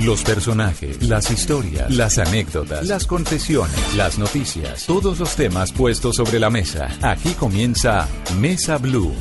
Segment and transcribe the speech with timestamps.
[0.00, 6.38] Los personajes, las historias, las anécdotas, las confesiones, las noticias, todos los temas puestos sobre
[6.38, 6.88] la mesa.
[7.00, 8.06] Aquí comienza
[8.38, 9.14] Mesa Blue.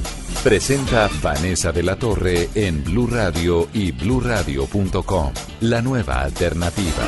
[0.44, 5.32] Presenta Vanessa de la Torre en Blue Radio y bluradio.com.
[5.62, 7.04] La nueva alternativa.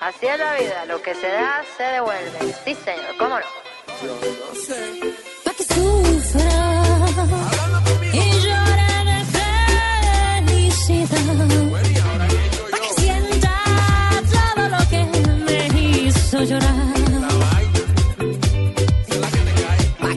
[0.00, 2.54] Así es la vida, lo que se da se devuelve.
[2.64, 3.46] Sí, señor, ¿cómo no?
[5.44, 7.59] Pa' que sufra
[10.90, 12.16] de felicidad.
[12.70, 13.54] Pa' que sienta
[14.34, 15.00] todo lo que
[15.46, 15.60] me
[16.06, 16.90] hizo llorar.
[20.00, 20.14] Pa'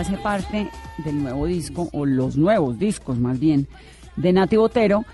[0.00, 3.68] hace parte del nuevo disco, o los nuevos discos más bien,
[4.16, 5.04] de Nati Botero,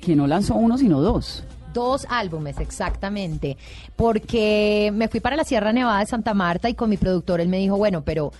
[0.00, 1.44] que no lanzó uno sino dos.
[1.72, 3.56] Dos álbumes, exactamente.
[3.96, 7.48] Porque me fui para la Sierra Nevada de Santa Marta y con mi productor él
[7.48, 8.32] me dijo, bueno, pero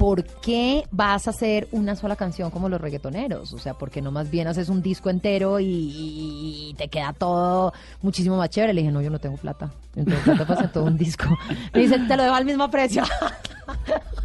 [0.00, 3.52] ¿por qué vas a hacer una sola canción como los reggaetoneros?
[3.52, 6.88] O sea, ¿por qué no más bien haces un disco entero y, y- y te
[6.88, 8.72] queda todo muchísimo más chévere?
[8.72, 9.70] Le dije, no, yo no tengo plata.
[9.92, 11.26] Tengo plata para hacer todo un disco.
[11.74, 13.02] Me dice, te lo dejo al mismo precio.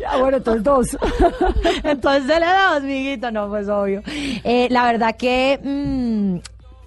[0.08, 0.98] Ah, bueno, entonces dos.
[1.84, 4.02] Entonces le damos, miguito, no, pues obvio.
[4.44, 6.38] Eh, la verdad que mm,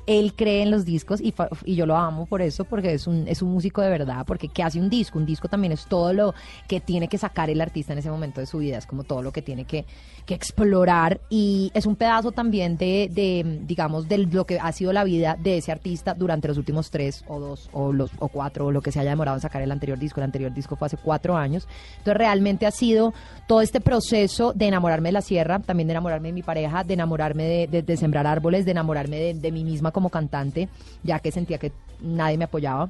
[0.09, 1.33] él cree en los discos y,
[1.65, 4.49] y yo lo amo por eso, porque es un, es un músico de verdad, porque
[4.49, 5.19] ¿qué hace un disco?
[5.19, 6.35] Un disco también es todo lo
[6.67, 9.23] que tiene que sacar el artista en ese momento de su vida, es como todo
[9.23, 9.85] lo que tiene que,
[10.27, 14.93] que explorar y es un pedazo también de, de, digamos, de lo que ha sido
[14.93, 18.67] la vida de ese artista durante los últimos tres o dos o, los, o cuatro
[18.67, 20.21] o lo que se haya demorado en sacar el anterior disco.
[20.21, 21.69] El anterior disco fue hace cuatro años.
[21.99, 23.13] Entonces realmente ha sido
[23.47, 26.95] todo este proceso de enamorarme de la sierra, también de enamorarme de mi pareja, de
[26.95, 30.69] enamorarme de, de- de sembrar árboles, de enamorarme de, de mí misma como cantante,
[31.03, 32.89] ya que sentía que nadie me apoyaba.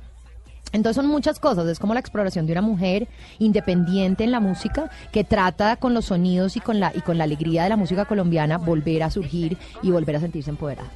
[0.72, 3.08] Entonces son muchas cosas, es como la exploración de una mujer
[3.38, 7.24] independiente en la música que trata con los sonidos y con la y con la
[7.24, 10.90] alegría de la música colombiana volver a surgir y volver a sentirse empoderada.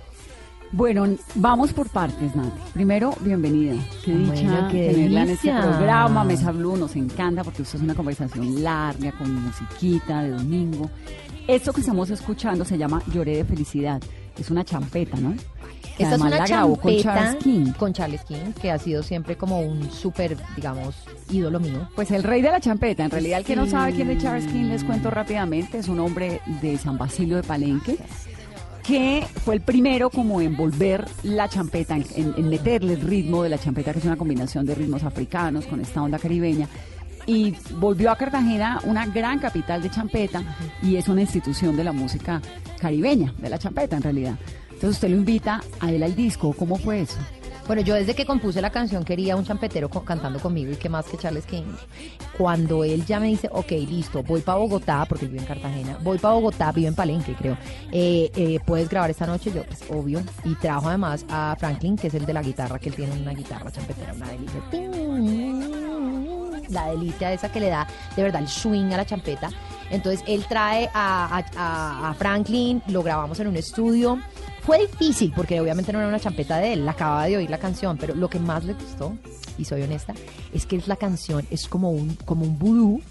[0.73, 2.51] Bueno, vamos por partes, Nati.
[2.73, 3.75] Primero, bienvenida.
[4.05, 5.61] Qué Bueno, dicha qué tenerla en este delicia.
[5.71, 6.25] programa.
[6.25, 10.91] Mesa Blue nos encanta porque esto es una conversación larga con musiquita de domingo.
[11.47, 14.01] Esto que estamos escuchando se llama Lloré de felicidad.
[14.39, 15.35] Es una champeta, ¿no?
[15.97, 17.73] Que Esta es una grabó con champeta Charles King.
[17.79, 20.95] con Charles King, que ha sido siempre como un súper, digamos,
[21.31, 21.89] ídolo mío.
[21.95, 23.05] Pues el rey de la champeta.
[23.05, 25.79] En realidad, el que no sabe quién es Charles King, les cuento rápidamente.
[25.79, 27.99] Es un hombre de San Basilio de Palenque
[28.83, 33.49] que fue el primero como en volver la champeta, en- en meterle el ritmo de
[33.49, 36.67] la champeta, que es una combinación de ritmos africanos con esta onda caribeña.
[37.25, 40.43] Y volvió a Cartagena una gran capital de champeta
[40.83, 42.43] y es una institución de la música
[42.81, 44.35] caribeña, de la champeta en realidad.
[44.83, 46.53] Entonces usted lo invita a él al disco.
[46.59, 47.17] ¿Cómo fue eso?
[47.69, 51.07] Bueno, yo desde que compuse la canción quería un champetero cantando conmigo y qué más
[51.07, 51.63] que Charles King.
[52.37, 56.19] Cuando él ya me dice, ok, listo, voy para Bogotá, porque vive en Cartagena, voy
[56.19, 57.57] para Bogotá, vive en Palenque, creo.
[57.93, 59.53] Eh, eh, ¿Puedes grabar esta noche?
[59.55, 60.21] Yo, pues, obvio.
[60.45, 63.35] Y trajo además a Franklin, que es el de la guitarra, que él tiene una
[63.35, 64.61] guitarra champetera, una delicia.
[66.71, 67.87] La delicia esa que le da,
[68.17, 69.49] de verdad, el swing a la champeta.
[69.91, 74.19] Entonces, él trae a- a Franklin, lo grabamos en un estudio.
[74.63, 77.59] Fue difícil porque obviamente no era una champeta de él, la acababa de oír la
[77.59, 79.17] canción, pero lo que más le gustó,
[79.59, 80.15] y soy honesta,
[80.53, 83.03] es que es la canción es como un, como un vudú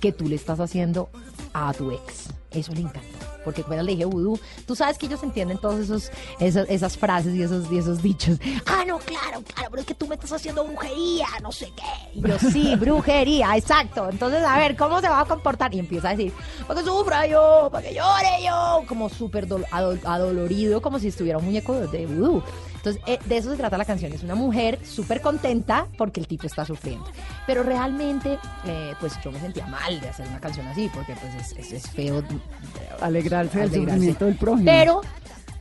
[0.00, 1.08] que tú le estás haciendo
[1.54, 2.28] a tu ex.
[2.50, 3.27] Eso le encanta.
[3.48, 7.34] Porque apenas le dije vudú, tú sabes que ellos entienden todos esos, esos- esas frases
[7.34, 8.38] y esos, y esos dichos.
[8.66, 12.18] Ah, no, claro, claro, pero es que tú me estás haciendo brujería, no sé qué.
[12.18, 14.08] Y yo, sí, brujería, exacto.
[14.10, 15.74] Entonces, a ver, ¿cómo se va a comportar?
[15.74, 16.32] Y empieza a decir,
[16.66, 21.08] para que sufra yo, para que llore yo, como súper dol- adol- adolorido, como si
[21.08, 22.42] estuviera un muñeco de vudú.
[22.88, 24.12] Entonces, eh, de eso se trata la canción.
[24.12, 27.04] Es una mujer súper contenta porque el tipo está sufriendo.
[27.46, 31.34] Pero realmente, eh, pues yo me sentía mal de hacer una canción así, porque pues
[31.52, 32.20] es, es- es feo.
[32.20, 32.24] eh,
[33.00, 34.64] Alegrarse del sufrimiento del prójimo.
[34.64, 35.00] Pero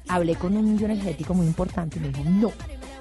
[0.08, 2.52] hablé con un millón energético muy importante y me dijo, no,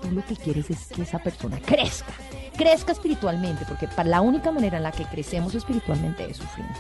[0.03, 2.13] tú lo que quieres es que esa persona crezca,
[2.57, 6.75] crezca espiritualmente, porque para la única manera en la que crecemos espiritualmente es sufriendo.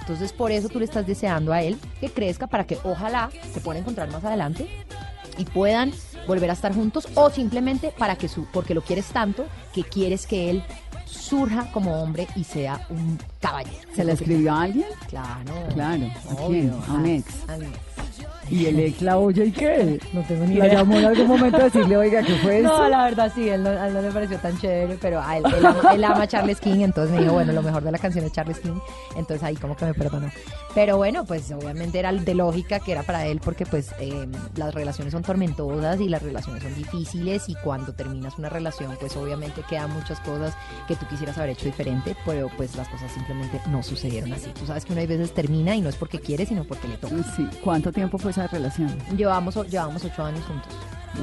[0.00, 3.60] Entonces por eso tú le estás deseando a él que crezca para que ojalá se
[3.60, 4.66] pueda encontrar más adelante
[5.38, 5.92] y puedan
[6.26, 10.26] volver a estar juntos o simplemente para que su porque lo quieres tanto que quieres
[10.26, 10.64] que él
[11.26, 13.88] surja como hombre y sea un caballero.
[13.94, 14.86] ¿Se la escribió a alguien?
[15.08, 15.52] Claro.
[15.74, 16.04] Claro.
[16.30, 16.72] ¿A obvio, quién?
[16.88, 17.26] ¿A un ex?
[17.48, 17.78] a mi ex.
[18.48, 19.98] ¿Y el ex la oye y qué?
[20.12, 20.78] No tengo ni ¿La idea.
[20.78, 22.68] llamó en algún momento a decirle, oiga, ¿qué fue eso?
[22.68, 25.36] No, la verdad sí, él no, a él no le pareció tan chévere, pero a
[25.38, 27.90] él, él, ama, él ama a Charles King, entonces me dijo, bueno, lo mejor de
[27.90, 28.78] la canción es Charles King,
[29.16, 30.30] entonces ahí como que me perdonó.
[30.76, 34.72] Pero bueno, pues obviamente era de lógica que era para él, porque pues eh, las
[34.74, 39.62] relaciones son tormentosas y las relaciones son difíciles y cuando terminas una relación, pues obviamente
[39.68, 40.54] quedan muchas cosas
[40.86, 44.50] que tú quisieras haber hecho diferente, pero pues las cosas simplemente no sucedieron así.
[44.58, 47.16] Tú sabes que una veces termina y no es porque quiere, sino porque le toca.
[47.36, 47.48] Sí.
[47.62, 48.96] ¿Cuánto tiempo fue esa relación?
[49.16, 50.72] Llevamos, llevamos ocho años juntos.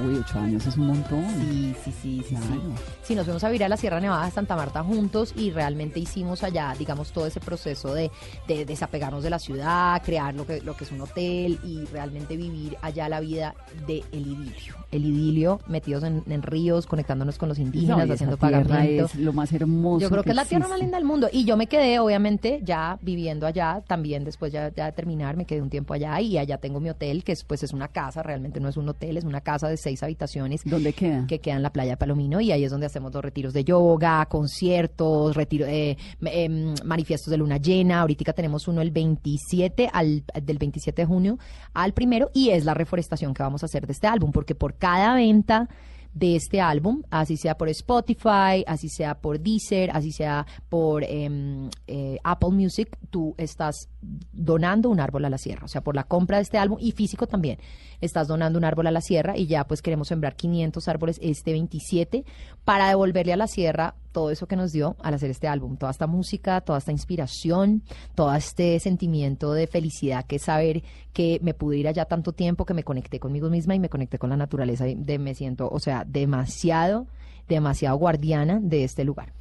[0.06, 1.26] Uy, ocho años es un montón.
[1.40, 2.36] Sí, sí, sí, sí.
[2.36, 2.62] Claro.
[3.04, 6.00] Sí, nos fuimos a vivir a la Sierra Nevada de Santa Marta juntos y realmente
[6.00, 8.12] hicimos allá, digamos, todo ese proceso de,
[8.48, 12.36] de desapegarnos de la ciudad, crear lo que, lo que es un hotel y realmente
[12.36, 13.56] vivir allá la vida
[13.88, 14.76] de el idilio.
[14.92, 18.38] El idilio, metidos en, en ríos, conectándonos con los indígenas, No, haciendo
[18.84, 20.02] es lo más hermoso.
[20.02, 21.30] Yo creo que es la tierra más linda del mundo.
[21.32, 25.46] Y yo me quedé, obviamente, ya viviendo allá, también después ya, ya de terminar, me
[25.46, 28.24] quedé un tiempo allá y allá tengo mi hotel, que es, pues es una casa,
[28.24, 31.28] realmente no es un hotel, es una casa de seis habitaciones ¿Dónde queda?
[31.28, 34.26] que queda en la playa Palomino y ahí es donde hacemos los retiros de yoga,
[34.26, 38.02] conciertos, retiro, eh, em, manifiestos de luna llena.
[38.02, 41.38] Ahorita tenemos uno el 27 al del 27 de junio
[41.74, 44.76] al primero y es la reforestación que vamos a hacer de este álbum porque por
[44.76, 45.70] cada venta
[46.14, 51.70] de este álbum, así sea por Spotify, así sea por Deezer, así sea por em,
[51.88, 53.90] eh, Apple Music, tú estás
[54.32, 55.66] donando un árbol a la sierra.
[55.66, 57.60] O sea, por la compra de este álbum y físico también,
[58.02, 61.52] estás donando un árbol a la sierra y ya pues queremos sembrar 500 árboles este
[61.52, 62.26] 27
[62.64, 65.92] para devolverle a la sierra todo eso que nos dio al hacer este álbum, toda
[65.92, 67.84] esta música, toda esta inspiración,
[68.16, 72.66] todo este sentimiento de felicidad que es saber que me pude ir allá tanto tiempo,
[72.66, 75.68] que me conecté conmigo misma y me conecté con la naturaleza, y de, me siento,
[75.70, 77.08] o sea, demasiado,
[77.50, 79.34] demasiado guardiana de este lugar.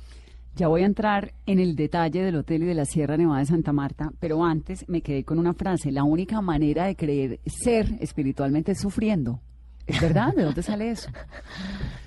[0.54, 3.46] Ya voy a entrar en el detalle del hotel y de la Sierra Nevada de
[3.46, 5.90] Santa Marta, pero antes me quedé con una frase.
[5.92, 9.40] La única manera de creer ser espiritualmente es sufriendo.
[9.86, 10.34] ¿Es verdad?
[10.34, 11.10] ¿De dónde sale eso?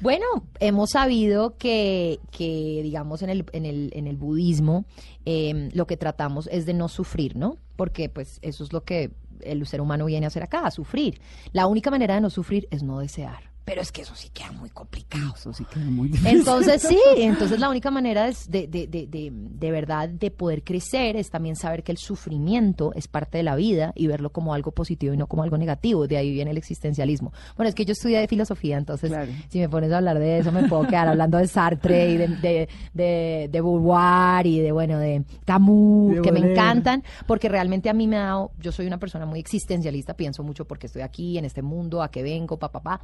[0.01, 0.25] Bueno,
[0.59, 4.85] hemos sabido que, que digamos, en el, en el, en el budismo
[5.25, 7.57] eh, lo que tratamos es de no sufrir, ¿no?
[7.75, 11.21] Porque pues eso es lo que el ser humano viene a hacer acá, a sufrir.
[11.53, 13.54] La única manera de no sufrir es no desear.
[13.65, 15.33] Pero es que eso sí queda muy complicado.
[15.35, 16.37] Eso sí queda muy difícil.
[16.37, 20.63] Entonces sí, entonces la única manera es de, de, de, de, de verdad de poder
[20.63, 24.53] crecer es también saber que el sufrimiento es parte de la vida y verlo como
[24.53, 26.07] algo positivo y no como algo negativo.
[26.07, 27.33] De ahí viene el existencialismo.
[27.57, 29.31] Bueno, es que yo estudié de filosofía, entonces Claro.
[29.49, 32.27] si me pones a hablar de eso me puedo quedar hablando de Sartre y de,
[32.27, 37.89] de, de, de Beauvoir y de, bueno, de Camus, De que me encantan, porque realmente
[37.89, 41.01] a mí me ha dado, yo soy una persona muy existencialista, pienso mucho porque estoy
[41.01, 43.01] aquí en este mundo, a qué vengo, pa, pa, pa,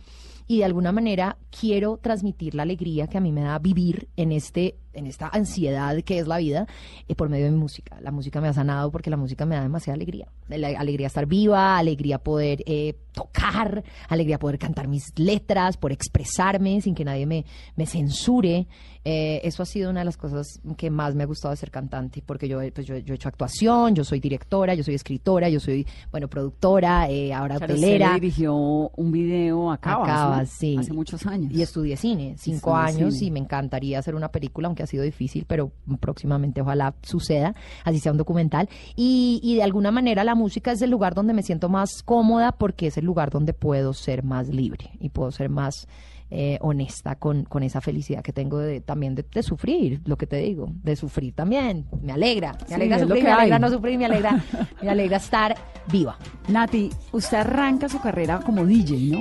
[0.51, 4.33] y de alguna manera quiero transmitir la alegría que a mí me da vivir en
[4.33, 6.67] este en esta ansiedad que es la vida
[7.07, 7.97] eh, por medio de mi música.
[8.01, 10.27] La música me ha sanado porque la música me da demasiada alegría.
[10.49, 16.81] La alegría estar viva, alegría poder eh, tocar, alegría poder cantar mis letras, por expresarme
[16.81, 17.45] sin que nadie me,
[17.75, 18.67] me censure.
[19.03, 21.71] Eh, eso ha sido una de las cosas que más me ha gustado de ser
[21.71, 25.49] cantante, porque yo, pues yo, yo he hecho actuación, yo soy directora, yo soy escritora,
[25.49, 28.09] yo soy, bueno, productora, eh, ahora usted hotelera.
[28.13, 30.55] le dirigió un video a Cabas, A Cabas, ¿no?
[30.59, 30.75] sí.
[30.77, 31.51] Hace muchos años.
[31.51, 33.27] Y estudié cine, cinco Estudié años, cine.
[33.27, 37.99] y me encantaría hacer una película, aunque ha sido difícil, pero próximamente ojalá suceda, así
[37.99, 38.69] sea un documental.
[38.95, 42.51] Y, y de alguna manera la música es el lugar donde me siento más cómoda
[42.51, 45.87] porque es el lugar donde puedo ser más libre y puedo ser más
[46.33, 50.27] eh, honesta con, con esa felicidad que tengo de, también de, de sufrir, lo que
[50.27, 51.87] te digo, de sufrir también.
[52.01, 53.61] Me alegra, me Sí, alegra sufrir, me alegra hay.
[53.61, 54.43] no sufrir, me alegra,
[54.81, 55.55] me alegra estar
[55.91, 56.17] viva.
[56.47, 59.19] Nati, usted arranca su carrera como DJ, ¿no?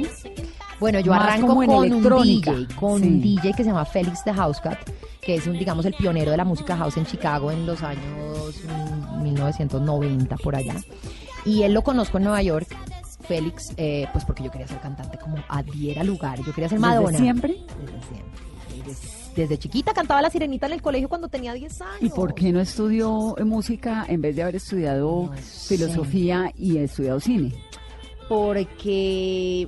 [0.81, 2.23] Bueno, yo Más arranco como en con un.
[2.25, 3.07] DJ, con Sí.
[3.07, 4.79] un DJ que se llama Félix de Housecat,
[5.21, 8.55] que es un, digamos, el pionero de la música house en Chicago en los años
[9.17, 10.75] mm, 1990 por allá.
[11.45, 12.67] Y él lo conozco en Nueva York,
[13.29, 16.39] Félix, eh, pues porque yo quería ser cantante como adhiera lugar.
[16.39, 17.19] Yo quería ser ¿Desde Madonna.
[17.19, 17.53] siempre?
[17.79, 18.85] Desde siempre.
[18.87, 21.97] Desde, desde chiquita cantaba la sirenita en el colegio cuando tenía 10 años.
[22.01, 25.33] ¿Y por qué no estudió eh, música en vez de haber estudiado No
[25.69, 27.53] filosofía y estudiado cine?
[28.29, 29.67] Porque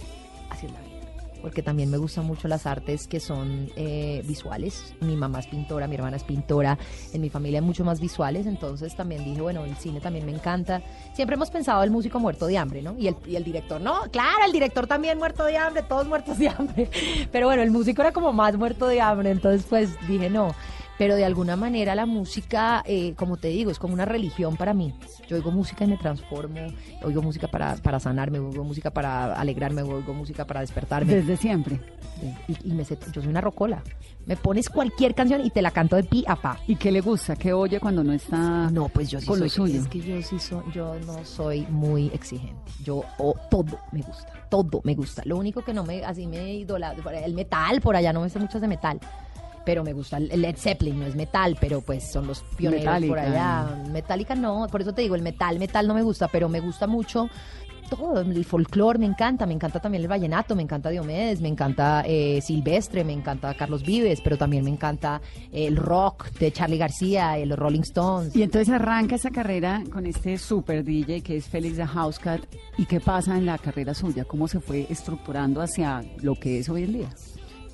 [1.43, 4.95] Porque también me gustan mucho las artes que son eh, visuales.
[5.01, 6.79] Mi mamá es pintora, mi hermana es pintora.
[7.13, 8.47] En mi familia hay mucho más visuales.
[8.47, 10.81] Entonces también dije, bueno, el cine también me encanta.
[11.13, 12.95] Siempre hemos pensado el músico muerto de hambre, ¿no?
[12.97, 16.39] Y el, y el director, no, claro, el director también muerto de hambre, todos muertos
[16.39, 16.89] de hambre.
[17.33, 19.31] Pero bueno, el músico era como más muerto de hambre.
[19.31, 20.55] Entonces pues dije, no.
[20.99, 24.73] Pero de alguna manera la música, eh, como te digo, es como una religión para
[24.75, 24.95] mí.
[25.27, 26.61] Yo oigo música y me transformo,
[27.03, 31.15] oigo música para, para sanarme, oigo música para alegrarme, oigo música para despertarme.
[31.15, 31.81] Desde siempre.
[32.47, 33.83] Y, y me sé- yo soy una rocola.
[34.27, 36.59] Me pones cualquier canción y te la canto de pi a pa.
[36.69, 37.35] ¿Y qué le gusta?
[37.35, 39.81] ¿Qué oye cuando no está No, pues yo sí con soy, lo suyo?
[39.81, 42.55] es que yo sí soy, yo no soy muy exigente.
[42.85, 45.23] Yo o todo me gusta, todo me gusta.
[45.25, 48.39] Lo único que no me, así me idolatra, el metal por allá no me sé
[48.39, 49.01] muchos de metal.
[49.65, 53.85] Pero me gusta Led Zeppelin, no es metal, pero pues son los pioneros por allá.
[53.91, 56.87] Metallica no, por eso te digo, el metal, metal no me gusta, pero me gusta
[56.87, 57.29] mucho
[57.97, 62.03] todo, el folclore me encanta, me encanta también el vallenato, me encanta Diomedes, me encanta
[62.07, 65.21] eh, Silvestre, me encanta Carlos Vives, pero también me encanta
[65.53, 68.35] el rock de Charlie García, el Rolling Stones.
[68.35, 72.41] Y entonces arranca esa carrera con este super DJ que es Félix the Housecat.
[72.79, 74.25] ¿Y qué pasa en la carrera suya?
[74.25, 77.09] ¿Cómo se fue estructurando hacia lo que es hoy en día?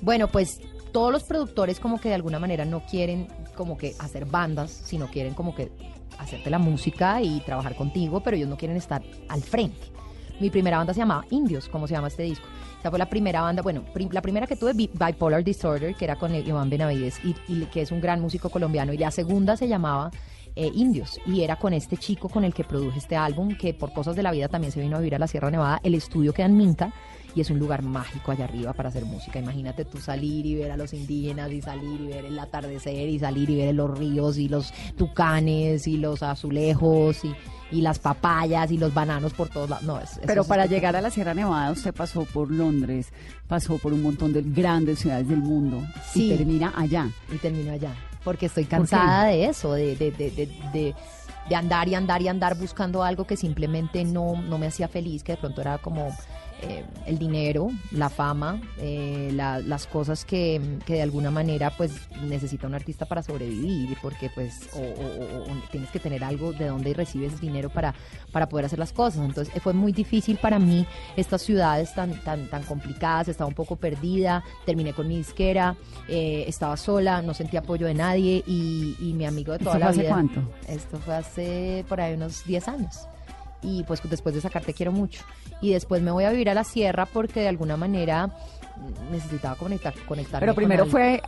[0.01, 0.59] Bueno, pues
[0.91, 5.07] todos los productores como que de alguna manera no quieren como que hacer bandas, sino
[5.07, 5.71] quieren como que
[6.17, 9.87] hacerte la música y trabajar contigo, pero ellos no quieren estar al frente.
[10.39, 12.45] Mi primera banda se llamaba Indios, como se llama este disco.
[12.79, 16.15] Esa fue la primera banda, bueno, la primera que tuve, Bi- Bipolar Disorder, que era
[16.15, 18.93] con Iván Benavides, y, y que es un gran músico colombiano.
[18.93, 20.11] Y la segunda se llamaba
[20.55, 23.91] eh, Indios, y era con este chico con el que produje este álbum, que por
[23.91, 25.81] cosas de la vida también se vino a vivir a la Sierra Nevada.
[25.83, 26.93] El estudio queda en Minca,
[27.35, 29.39] y es un lugar mágico allá arriba para hacer música.
[29.39, 33.19] Imagínate tú salir y ver a los indígenas y salir y ver el atardecer y
[33.19, 37.33] salir y ver los ríos y los tucanes y los azulejos y,
[37.71, 39.83] y las papayas y los bananos por todos lados.
[39.85, 43.11] No, es, eso Pero para llegar a la Sierra Nevada usted pasó por Londres,
[43.47, 45.81] pasó por un montón de grandes ciudades del mundo
[46.11, 46.31] Sí.
[46.31, 47.09] y termina allá.
[47.33, 47.93] y termino allá.
[48.23, 50.95] Porque estoy cansada de eso, de, de, de, de, de-
[51.47, 55.23] de andar y andar y andar buscando algo que simplemente no, no me hacía feliz,
[55.23, 56.15] que de pronto era como
[56.61, 61.91] eh, el dinero, la fama, eh, la- las cosas que, que de alguna manera pues
[62.23, 66.51] necesita un artista para sobrevivir, porque pues o, o- o- o tienes que tener algo
[66.53, 67.93] de donde recibes dinero para,
[68.31, 69.21] para poder hacer las cosas.
[69.25, 70.85] Entonces eh, fue muy difícil para mí
[71.15, 75.75] estas ciudades tan, tan, tan complicadas, estaba un poco perdida, terminé con mi disquera,
[76.07, 79.85] eh, estaba sola, no sentía apoyo de nadie y, y mi amigo de toda ¿Esto
[79.85, 80.41] la fue hace cuánto?
[80.67, 83.07] Esto fue hace por ahí unos 10 años.
[83.61, 85.21] Y pues después de sacar Te quiero mucho.
[85.61, 88.29] Y después me voy a vivir a la sierra porque de alguna manera
[89.11, 91.21] necesitaba conectar, conectarme Pero primero fue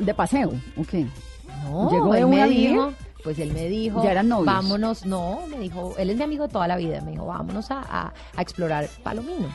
[0.00, 0.94] de paseo, ¿ok?
[1.64, 2.92] No, ¿Llegó de él una dijo,
[3.24, 4.46] pues él me dijo, ¿Ya eran novios?
[4.46, 7.70] vámonos, no, me dijo, él es mi amigo de toda la vida, me dijo, vámonos
[7.70, 9.48] a, a- a explorar Palomino.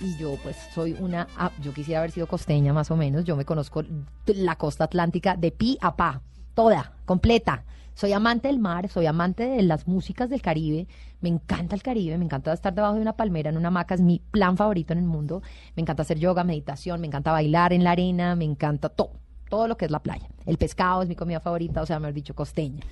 [0.00, 3.36] Y yo pues soy una, ah, yo quisiera haber sido costeña más o menos, yo
[3.36, 3.82] me conozco
[4.26, 6.20] la costa atlántica de pi a pa,
[6.54, 7.64] toda, completa.
[7.94, 10.88] Soy amante del mar, soy amante de las músicas del Caribe,
[11.20, 14.00] me encanta el Caribe, me encanta estar debajo de una palmera en una hamaca, es
[14.00, 15.42] mi plan favorito en el mundo,
[15.76, 19.12] me encanta hacer yoga, meditación, me encanta bailar en la arena, me encanta todo,
[19.48, 20.26] todo lo que es la playa.
[20.44, 22.82] El pescado es mi comida favorita, o sea, mejor dicho, costeña.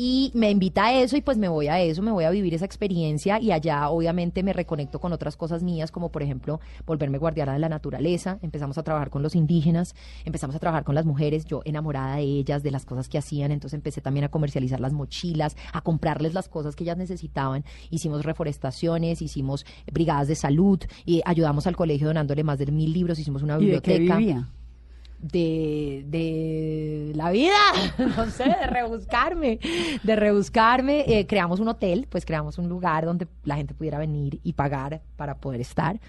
[0.00, 2.54] Y me invita a eso y pues me voy a eso, me voy a vivir
[2.54, 7.18] esa experiencia y allá obviamente me reconecto con otras cosas mías, como por ejemplo volverme
[7.18, 11.04] guardiana de la naturaleza, empezamos a trabajar con los indígenas, empezamos a trabajar con las
[11.04, 14.78] mujeres, yo enamorada de ellas, de las cosas que hacían, entonces empecé también a comercializar
[14.78, 20.78] las mochilas, a comprarles las cosas que ellas necesitaban, hicimos reforestaciones, hicimos brigadas de salud
[21.06, 24.16] y ayudamos al colegio donándole más de mil libros, hicimos una ¿Y de qué biblioteca.
[24.16, 24.48] vivía?
[25.18, 27.56] De, de la vida,
[28.16, 29.58] no sé, de rebuscarme,
[30.02, 31.04] de rebuscarme.
[31.06, 35.02] Eh, creamos un hotel, pues creamos un lugar donde la gente pudiera venir y pagar
[35.16, 36.00] para poder estar.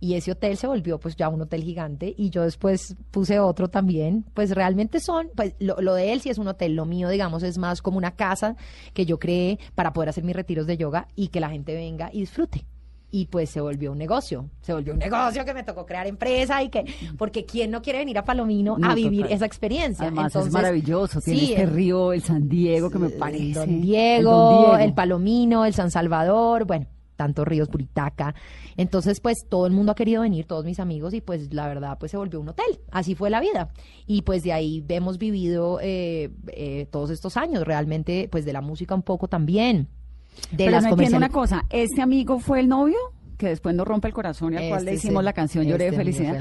[0.00, 3.68] Y ese hotel se volvió pues ya un hotel gigante y yo después puse otro
[3.68, 4.24] también.
[4.34, 7.42] Pues realmente son, pues lo, lo de él sí es un hotel, lo mío digamos
[7.42, 8.56] es más como una casa
[8.92, 12.10] que yo creé para poder hacer mis retiros de yoga y que la gente venga
[12.12, 12.66] y disfrute
[13.16, 16.62] y pues se volvió un negocio, se volvió un negocio que me tocó crear empresa
[16.64, 16.84] y que,
[17.16, 19.36] porque quién no quiere venir a Palomino No, a vivir total.
[19.36, 20.06] esa experiencia.
[20.06, 23.12] Además es Entonces, maravilloso, tiene sí, este el- río, el San Diego, que me el
[23.12, 23.62] parece.
[23.62, 24.76] El Diego, Don Diego.
[24.78, 28.34] el Palomino, el San Salvador, bueno, tantos ríos, Buritaca.
[28.76, 31.96] Entonces, pues todo el mundo ha querido venir, todos mis amigos, y pues la verdad,
[32.00, 32.80] pues se volvió un hotel.
[32.90, 33.68] Así fue la vida.
[34.08, 38.60] Y pues de ahí hemos vivido eh, eh, todos estos años, realmente, pues de la
[38.60, 39.86] música un poco también.
[40.50, 42.96] De Pero las no entiendo una cosa, ¿este amigo fue el novio?
[43.38, 45.84] Que después nos rompe el corazón y al cual le Este hicimos la canción Lloré
[45.84, 46.40] de este felicidad.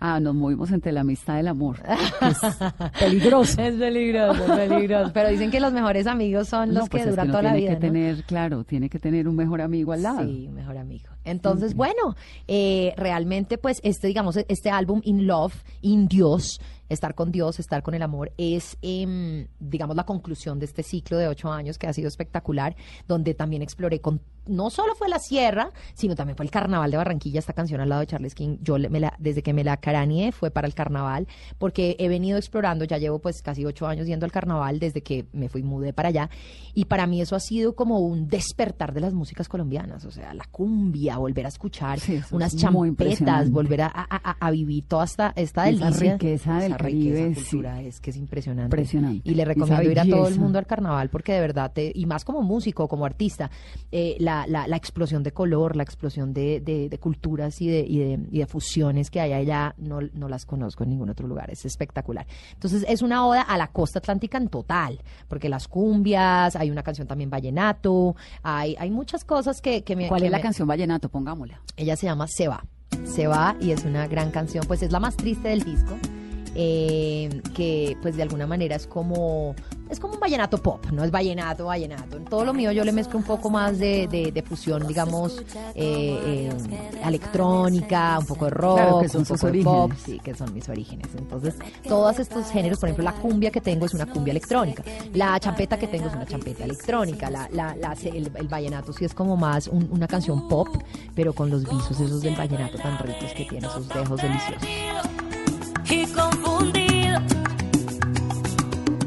[0.00, 1.78] Ah, nos movimos entre la amistad y el amor.
[2.20, 2.38] Es
[3.00, 3.62] peligroso.
[3.62, 5.10] Es peligroso, es peligroso.
[5.14, 7.60] Pero dicen que los mejores amigos son No, los pues que duran toda la tiene
[7.68, 7.78] vida.
[7.80, 7.92] que ¿no?
[7.92, 10.22] tener, claro, tiene que tener un mejor amigo al lado.
[10.24, 11.08] Sí, mejor amigo.
[11.24, 12.16] Entonces, bueno,
[12.48, 17.82] eh, realmente, pues, este, digamos, este álbum In Love, In Dios, estar con Dios, estar
[17.82, 21.86] con el amor, es, em, digamos, la conclusión de este ciclo de ocho años que
[21.86, 22.76] ha sido espectacular,
[23.08, 26.96] donde también exploré con, no solo fue la sierra, sino también fue el carnaval de
[26.98, 29.78] Barranquilla, esta canción al lado de Charles King, yo me la, desde que me la
[29.78, 31.26] caraneé fue para el carnaval,
[31.58, 35.26] porque he venido explorando, ya llevo pues casi ocho años yendo al carnaval desde que
[35.32, 36.28] me fui, mudé para allá,
[36.74, 40.34] y para mí eso ha sido como un despertar de las músicas colombianas, o sea,
[40.34, 45.04] la cumbia, volver a escuchar Sí, unas champetas, volver a, a- a- a vivir toda
[45.04, 46.12] esta, esta Esa delicia.
[46.14, 47.86] riqueza del Caribe, riqueza, cultura, sí.
[47.86, 48.66] es que es impresionante.
[48.76, 49.28] Impresionante.
[49.28, 52.06] Y le recomiendo ir a todo el mundo al carnaval porque de verdad, te, y
[52.06, 53.50] más como músico, como artista,
[53.92, 57.80] eh, la, la, la explosión de color, la explosión de, de, de culturas y de,
[57.80, 61.26] y, de, y de fusiones que hay allá, no, no las conozco en ningún otro
[61.26, 62.26] lugar, es espectacular.
[62.52, 66.82] Entonces es una oda a la costa atlántica en total, porque las cumbias, hay una
[66.82, 70.08] canción también vallenato, hay, hay muchas cosas que, que me...
[70.08, 71.08] ¿Cuál que es la me- canción Vallenato?
[71.08, 71.60] Pongámosla.
[71.76, 72.64] ella se llama Se va.
[73.04, 75.96] Se va y es una gran canción, pues es la más triste del disco.
[76.54, 79.54] Eh, que pues de alguna manera es como
[79.90, 82.16] es como un vallenato pop, no es vallenato, vallenato.
[82.16, 85.44] En todo lo mío yo le mezclo un poco más de, de- de fusión, digamos,
[85.74, 86.50] eh, eh,
[87.04, 90.54] electrónica, un poco de rock, Claro, que son un poco de pop, sí, que son
[90.54, 91.08] mis orígenes.
[91.16, 91.54] Entonces,
[91.86, 94.82] todos estos géneros, por ejemplo, la cumbia que tengo es una cumbia electrónica,
[95.12, 99.04] la champeta que tengo es una champeta electrónica, la, la- la- el, el vallenato sí
[99.04, 100.68] es como más un- una canción pop,
[101.14, 104.68] pero con los visos esos del vallenato tan ricos que tiene, esos dejos deliciosos.
[105.90, 107.20] Y confundido.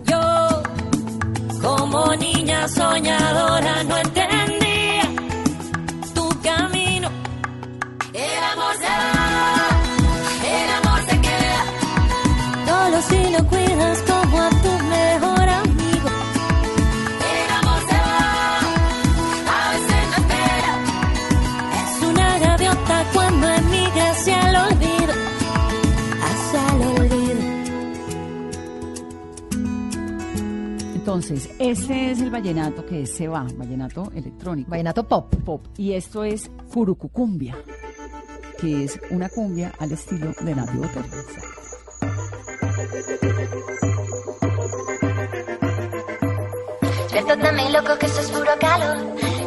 [0.05, 0.63] Yo,
[1.62, 4.37] como niña soñadora, no entendía
[31.07, 34.70] Entonces, este es el vallenato que Se va, vallenato electrónico.
[34.70, 35.33] Vallenato pop.
[35.46, 35.65] pop.
[35.77, 37.55] Y esto es Curucucumbia,
[38.59, 41.05] que es una cumbia al estilo de Nati Botero.
[47.13, 48.98] Despierta mi loco que esto es puro calor.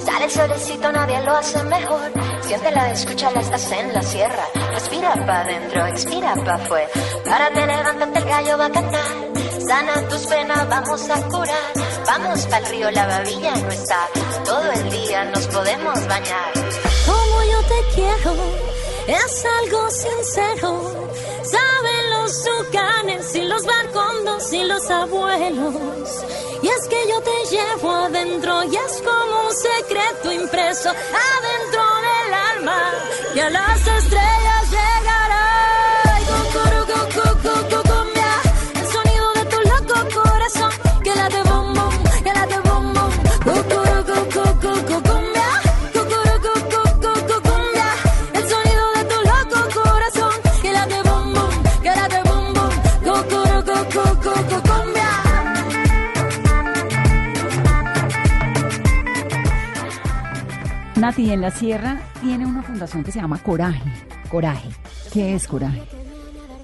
[0.00, 2.10] Sale el solecito, nadie lo hace mejor.
[2.40, 4.44] Siéntela, escúchala, estás en la sierra.
[4.72, 6.88] Respira pa' adentro, expira pa' afuera.
[7.22, 9.39] Párate, levántate, el gallo va a cantar.
[9.70, 11.72] Sana tus penas, vamos a curar.
[12.04, 14.00] Vamos pa'l río, la babilla no está.
[14.44, 16.52] Todo el día nos podemos bañar.
[17.06, 18.34] Como yo te quiero,
[19.06, 20.70] es algo sincero.
[21.54, 26.24] Saben los tucanes y los barcondos y los abuelos.
[26.62, 32.34] Y es que yo te llevo adentro y es como un secreto impreso adentro del
[32.56, 32.82] alma.
[33.36, 34.59] Y a las estrellas
[61.10, 63.82] Nati, en la sierra tiene una fundación que se llama Coraje.
[64.28, 64.68] Coraje.
[65.12, 65.82] ¿Qué es Coraje?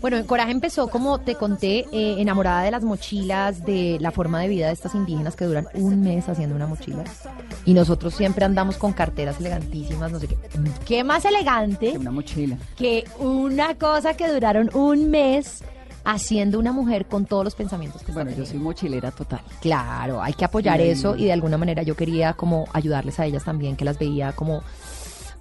[0.00, 4.46] Bueno, Coraje empezó, como te conté, eh, enamorada de las mochilas, de la forma de
[4.46, 7.02] vida de estas indígenas que duran un mes haciendo una mochila.
[7.64, 10.36] Y nosotros siempre andamos con carteras elegantísimas, no sé qué.
[10.86, 12.56] ¿Qué más elegante Una mochila.
[12.76, 15.64] que una cosa que duraron un mes
[16.08, 18.50] haciendo una mujer con todos los pensamientos que está Bueno, yo teniendo?
[18.52, 19.40] soy mochilera total.
[19.60, 20.86] Claro, hay que apoyar Sí.
[20.88, 24.32] eso y de alguna manera yo quería como ayudarles a ellas también, que las veía
[24.32, 24.62] como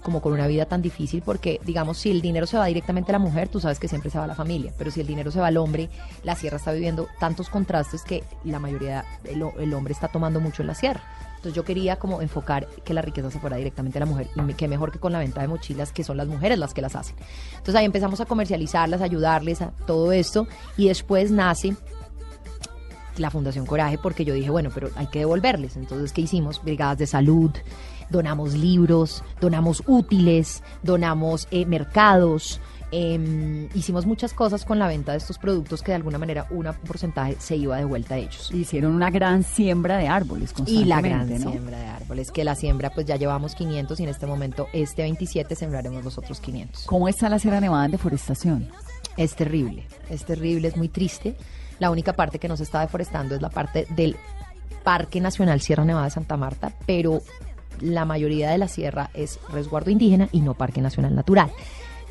[0.02, 3.14] como con una vida tan difícil porque digamos si el dinero se va directamente a
[3.14, 5.32] la mujer tú sabes que siempre se va a la familia pero si el dinero
[5.32, 5.88] se va al hombre
[6.22, 10.62] la sierra está viviendo tantos contrastes que la mayoría el, el hombre está tomando mucho
[10.62, 11.02] en la sierra
[11.46, 14.40] entonces yo quería como enfocar que la riqueza se fuera directamente a la mujer y
[14.42, 16.82] me- que mejor que con la venta de mochilas que son las mujeres las que
[16.82, 17.14] las hacen
[17.52, 21.76] entonces ahí empezamos a comercializarlas a ayudarles a todo esto y después nace
[23.16, 25.76] la Fundación Coraje porque yo dije, bueno, pero hay que devolverles.
[25.78, 26.62] Entonces, ¿qué hicimos?
[26.62, 27.50] Brigadas de salud,
[28.10, 32.60] donamos libros, donamos útiles, donamos eh, mercados,
[32.92, 36.66] Em, hicimos muchas cosas con la venta de estos productos que de alguna manera un
[36.86, 38.52] porcentaje se iba de vuelta a ellos.
[38.52, 42.90] Hicieron una gran siembra de árboles Y la gran siembra de árboles, que la siembra
[42.90, 46.84] pues ya llevamos 500 y en este momento, este 27, sembraremos los otros 500.
[46.84, 48.68] ¿Cómo está la Sierra Nevada en deforestación?
[49.16, 51.36] Es terrible, es terrible, es muy triste.
[51.80, 54.16] La única parte que no se está deforestando es la parte del
[54.84, 57.20] Parque Nacional Sierra Nevada de Santa Marta, pero
[57.80, 61.50] la mayoría de la sierra es resguardo indígena y no Parque Nacional Natural.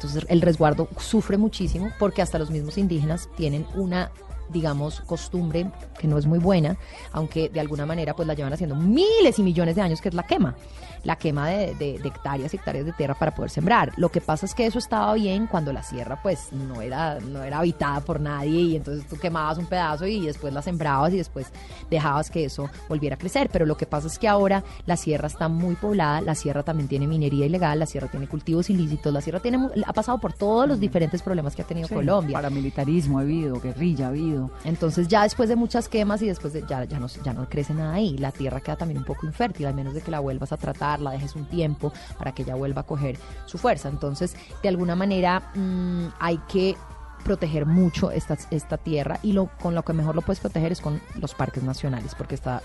[0.06, 4.12] Entonces el resguardo sufre muchísimo porque hasta los mismos indígenas tienen una
[4.50, 6.78] digamos, costumbre que no es muy buena,
[7.12, 10.16] aunque de alguna manera pues la llevan haciendo miles y millones de años, que es
[10.16, 10.56] la quema.
[11.04, 13.92] La quema de, de- de hectáreas y hectáreas de tierra para poder sembrar.
[13.98, 17.44] Lo que pasa es que eso estaba bien cuando la sierra pues no era, no
[17.44, 21.18] era habitada por nadie y entonces tú quemabas un pedazo y después la sembrabas y
[21.18, 21.52] después
[21.92, 23.50] dejabas que eso volviera a crecer.
[23.52, 26.88] Pero lo que pasa es que ahora la sierra está muy poblada, la sierra también
[26.90, 30.68] tiene minería ilegal, la sierra tiene cultivos ilícitos, la sierra tiene, ha pasado por todos
[30.68, 32.34] los diferentes problemas que ha tenido Sí, Colombia.
[32.34, 34.35] Paramilitarismo ha habido, guerrilla ha habido.
[34.64, 37.74] Entonces ya después de muchas quemas y después de ya, ya, no, ya no crece
[37.74, 40.52] nada ahí, la tierra queda también un poco infértil, al menos de que la vuelvas
[40.52, 43.90] a tratar, la dejes un tiempo para que ella vuelva a coger su fuerza.
[43.90, 46.76] Entonces, de alguna manera mm, hay que
[47.24, 50.82] proteger mucho esta, esta tierra y lo con lo que mejor lo puedes proteger es
[50.82, 52.62] con los parques nacionales, porque está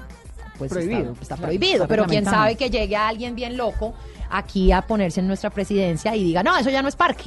[0.58, 3.94] pues Prohibido, está, prohibido, está pero quién sabe que llegue alguien bien loco
[4.28, 7.24] aquí a ponerse en nuestra presidencia y diga, no, eso ya no es parque.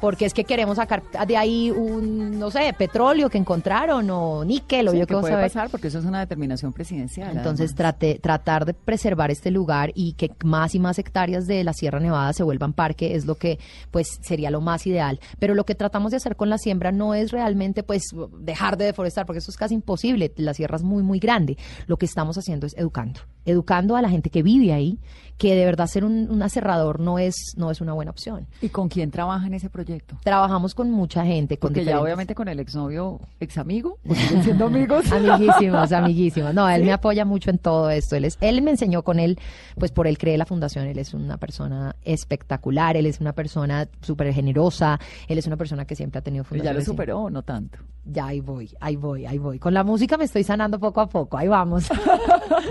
[0.00, 4.88] Porque es que queremos sacar de ahí un, no sé, petróleo que encontraron o níquel
[4.88, 5.46] o Sí, yo que qué puede saber.
[5.46, 7.36] pasar porque eso es una determinación presidencial.
[7.36, 11.72] Entonces trate, tratar de preservar este lugar y que más y más hectáreas de la
[11.72, 13.58] Sierra Nevada se vuelvan parque es lo que
[13.90, 15.20] pues sería lo más ideal.
[15.38, 18.02] Pero lo que tratamos de hacer con la siembra no es realmente pues
[18.40, 20.32] dejar de deforestar porque eso es casi imposible.
[20.36, 21.56] La sierra es muy muy grande.
[21.86, 24.98] Lo que estamos haciendo es educando, educando a la gente que vive ahí
[25.38, 28.46] que de verdad ser un, un aserrador no es no es una buena opción.
[28.60, 30.16] ¿Y con quién trabaja en ese proyecto?
[30.24, 35.10] Trabajamos con mucha gente, con Porque ya obviamente con el exnovio, pues siguen siendo amigos.
[35.12, 36.54] Amiguísimos, amiguísimos.
[36.54, 38.16] No, él me apoya mucho en todo esto.
[38.16, 39.38] Él, es, él me enseñó con él,
[39.76, 40.86] pues por él cree la fundación.
[40.86, 44.98] Él es una persona espectacular, él es una persona súper generosa,
[45.28, 47.78] él es una persona que siempre ha tenido Pero ya lo superó, no tanto.
[48.04, 49.58] Ya ahí voy, ahí voy, ahí voy.
[49.58, 51.88] Con la música me estoy sanando poco a poco, ahí vamos.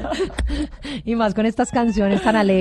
[1.06, 2.57] y más con estas canciones tan alegres,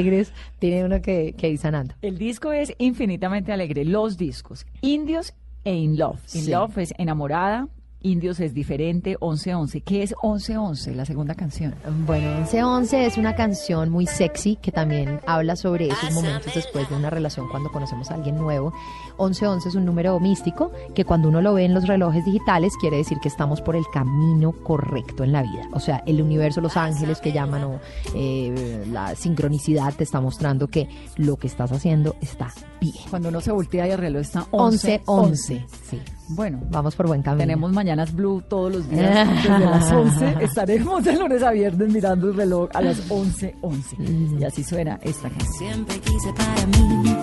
[0.59, 1.95] tiene uno que, que ir sanando.
[2.03, 3.85] El disco es infinitamente alegre.
[3.85, 6.21] Los discos, Indios e In Love.
[6.35, 6.51] In Sí.
[6.51, 7.69] Love es enamorada,
[8.07, 9.83] Indios es diferente, 11-11.
[9.83, 11.75] ¿Qué es 11-11, la segunda canción?
[12.07, 16.95] Bueno, 1111 es una canción muy sexy que también habla sobre esos momentos después de
[16.95, 18.73] una relación cuando conocemos a alguien nuevo.
[19.19, 22.99] 1111 es un número místico que cuando uno lo ve en los relojes digitales quiere
[22.99, 25.69] decir que estamos por el camino correcto en la vida.
[25.73, 27.81] O sea, el universo, los ángeles que llaman o
[28.15, 32.95] eh, la sincronicidad te está mostrando que lo que estás haciendo está bien.
[33.11, 35.03] Cuando uno se voltea y el reloj está 11 11-11.
[35.07, 35.67] 11.
[35.91, 37.43] Sí, Bueno, vamos por buen camino.
[37.43, 40.37] tenemos Mañanas Blue todos los días desde las 11.
[40.41, 44.41] Estaremos de lunes a viernes mirando el reloj a las 11-11.
[44.41, 45.53] Y así suena esta canción.
[45.59, 47.17] Siempre quise para mí,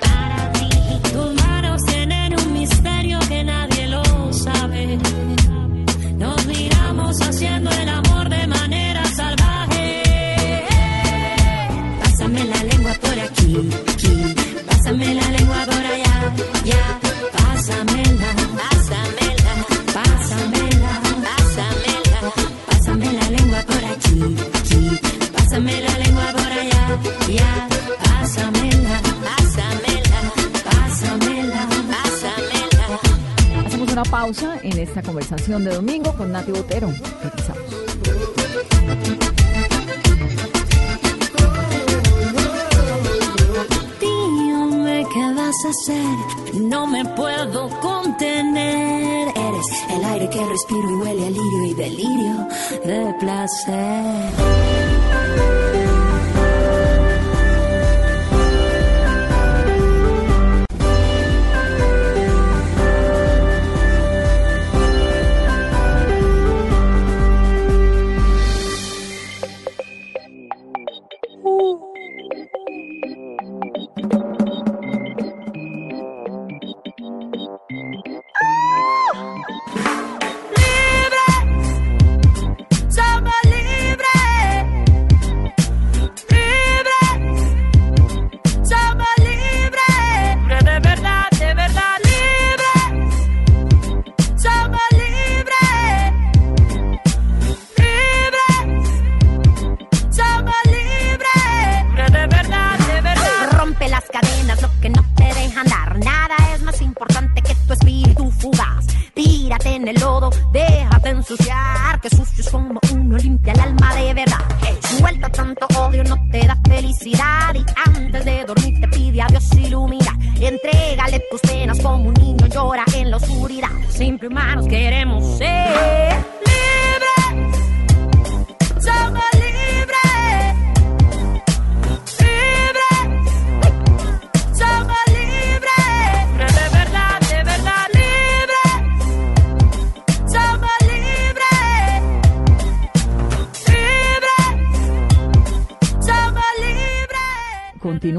[0.00, 0.68] para ti.
[1.12, 4.98] Tus manos tienen un misterio que nadie lo sabe.
[6.16, 10.02] Nos miramos haciendo el amor de manera salvaje.
[12.00, 13.68] Pásame la lengua por aquí,
[33.94, 36.92] una pausa en esta conversación de domingo con Nati Botero.
[37.22, 37.62] Regresamos.
[45.12, 49.28] Qué vas a hacer, no me puedo contener.
[49.28, 52.48] Eres el aire que respiro y huele a lirio y delirio
[52.84, 54.83] de placer.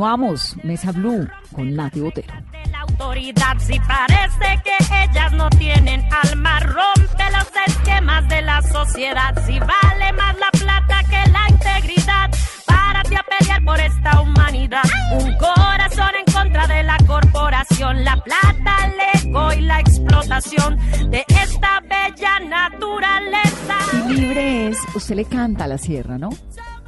[0.05, 2.31] Continuamos, Mesa Blue con Nati Botero.
[2.69, 9.33] la autoridad si parece que ellas no tienen alma rompe los esquemas de la sociedad
[9.47, 12.29] si vale más la plata que la integridad
[12.67, 18.75] párate a pelear por esta humanidad un corazón en contra de la corporación la plata
[18.85, 20.77] el ego y la explotación
[21.09, 23.75] de esta bella naturaleza
[24.07, 26.29] Y libre es, usted le canta a la sierra, ¿no?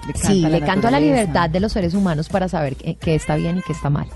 [0.07, 3.15] Le Sí, le canto a la libertad de los seres humanos para saber qué, qué
[3.15, 4.07] está bien y qué está mal.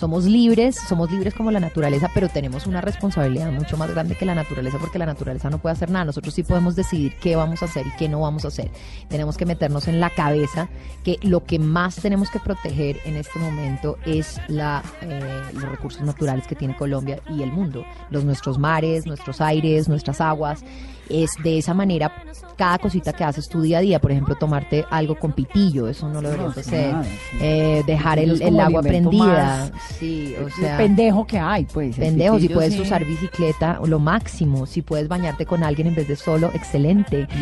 [0.00, 4.24] Somos libres, somos libres como la naturaleza, pero tenemos una responsabilidad mucho más grande que
[4.24, 6.06] la naturaleza porque la naturaleza no puede hacer nada.
[6.06, 8.70] Nosotros sí podemos decidir qué vamos a hacer y qué no vamos a hacer.
[9.10, 10.70] Tenemos que meternos en la cabeza
[11.04, 16.00] que lo que más tenemos que proteger en este momento es la, eh, los recursos
[16.00, 17.84] naturales que tiene Colombia y el mundo.
[18.08, 20.64] Los nuestros mares, nuestros aires, nuestras aguas.
[21.10, 22.12] Es de esa manera
[22.56, 26.08] cada cosita que haces tu día a día, por ejemplo, tomarte algo con pitillo, eso
[26.10, 26.94] no lo deberías No, hacer.
[27.02, 27.38] sí.
[27.40, 29.72] Eh, dejar el, el agua prendida.
[29.98, 31.96] Sí, o sea, pendejo que hay, pues.
[31.96, 32.80] pendejo, si puedes sí.
[32.80, 34.66] usar bicicleta, lo máximo.
[34.66, 37.26] Si puedes bañarte con alguien en vez de solo, excelente.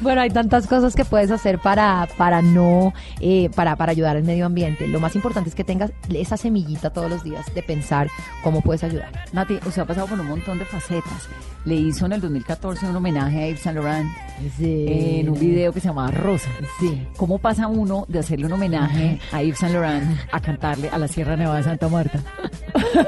[0.00, 4.24] Bueno, hay tantas cosas que puedes hacer para, para no, eh, para, para ayudar al
[4.24, 4.86] medio ambiente.
[4.86, 8.08] Lo más importante es que tengas esa semillita todos los días de pensar
[8.42, 9.10] cómo puedes ayudar.
[9.32, 11.28] Nati, usted ha pasado por un montón de facetas.
[11.64, 14.08] Le hizo en el 2014 un homenaje a Yves Saint Laurent
[14.60, 16.48] en un video que se llamaba Rosa.
[16.78, 17.02] Sí.
[17.16, 21.08] ¿Cómo pasa uno de hacerle un homenaje a Yves Saint Laurent a cantarle a la
[21.08, 22.22] Sierra Nevada de Santa Marta?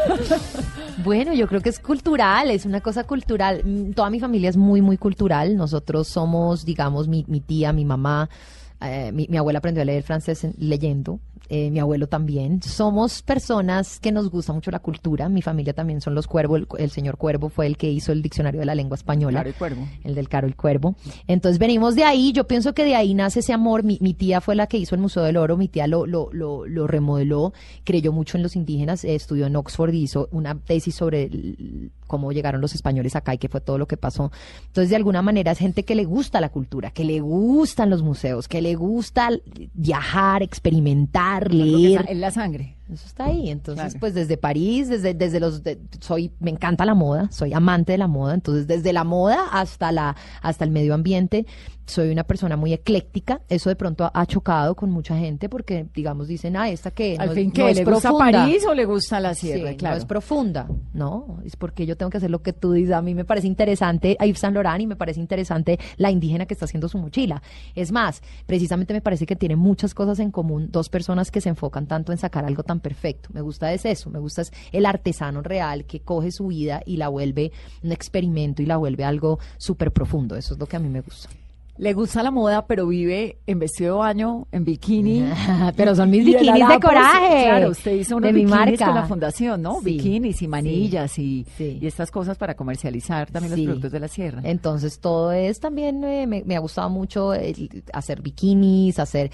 [1.05, 3.63] Bueno, yo creo que es cultural, es una cosa cultural.
[3.65, 5.57] Mm, Toda mi familia es muy, muy cultural.
[5.57, 8.29] Nosotros somos, digamos, mi, mi tía, mi mamá,
[8.81, 12.63] eh, mi, mi abuela aprendió a leer francés en- leyendo, eh, mi abuelo también.
[12.63, 15.29] Somos personas que nos gusta mucho la cultura.
[15.29, 16.61] Mi familia también son los cuervos.
[16.61, 19.39] El, el señor Cuervo fue el que hizo el diccionario de la lengua española.
[19.43, 19.89] Claro, el cuervo.
[20.05, 20.95] El del Caro el Cuervo.
[21.27, 23.83] Entonces venimos de ahí, yo pienso que de ahí nace ese amor.
[23.85, 26.29] Mi, mi tía fue la que hizo el Museo del Oro, mi tía lo, lo,
[26.33, 27.53] lo, lo remodeló,
[27.85, 31.91] creyó mucho en los indígenas, eh, estudió en Oxford y hizo una tesis sobre el-
[32.07, 34.33] cómo llegaron los españoles acá y qué fue todo lo que pasó.
[34.69, 38.03] Entonces de alguna manera es gente que le gusta la cultura, que le gustan los
[38.03, 39.29] museos, que le gusta
[39.75, 42.07] viajar, experimentar, Leer.
[42.09, 42.77] en la sangre.
[42.93, 43.51] Eso está ahí.
[43.51, 44.01] Entonces, Claro.
[44.01, 47.99] pues desde París, desde, desde los, de- soy, me encanta la moda, soy amante de
[47.99, 48.35] la moda.
[48.35, 51.47] Entonces, desde la moda hasta la, hasta el medio ambiente,
[51.89, 53.41] soy una persona muy ecléctica.
[53.49, 57.29] Eso de pronto ha, chocado con mucha gente porque, digamos, dicen, ah, esta que Al
[57.29, 58.43] no, fin, es ¿Le gusta profunda.
[58.45, 59.75] París o le gusta la Sí, Sierra?
[59.75, 59.95] claro.
[59.95, 62.93] no es profunda, no, es porque yo tengo que hacer lo que tú dices.
[62.93, 66.47] A mí me parece interesante a Yves Saint Laurent y me parece interesante la indígena
[66.47, 67.43] que está haciendo su mochila.
[67.75, 71.49] Es más, precisamente me parece que tiene muchas cosas en común dos personas que se
[71.49, 73.31] enfocan tanto en sacar algo tan perfecto.
[73.33, 76.97] Me gusta es eso, me gusta es el artesano real que coge su vida y
[76.97, 80.37] la vuelve un experimento y la vuelve algo súper profundo.
[80.37, 81.29] Eso es lo que a mí me gusta.
[81.79, 85.25] Le gusta la moda, pero vive en vestido de baño, en bikini.
[85.77, 87.45] Pero son mis bikinis de coraje.
[87.45, 88.87] Claro, usted hizo unos de mi bikinis marca.
[88.87, 89.79] con la fundación, ¿no?
[89.81, 91.79] Sí, bikinis y manillas y, sí.
[91.81, 94.41] y estas cosas para comercializar también los productos de la sierra.
[94.43, 99.31] Entonces todo es también, eh, me, me ha gustado mucho el hacer bikinis, hacer...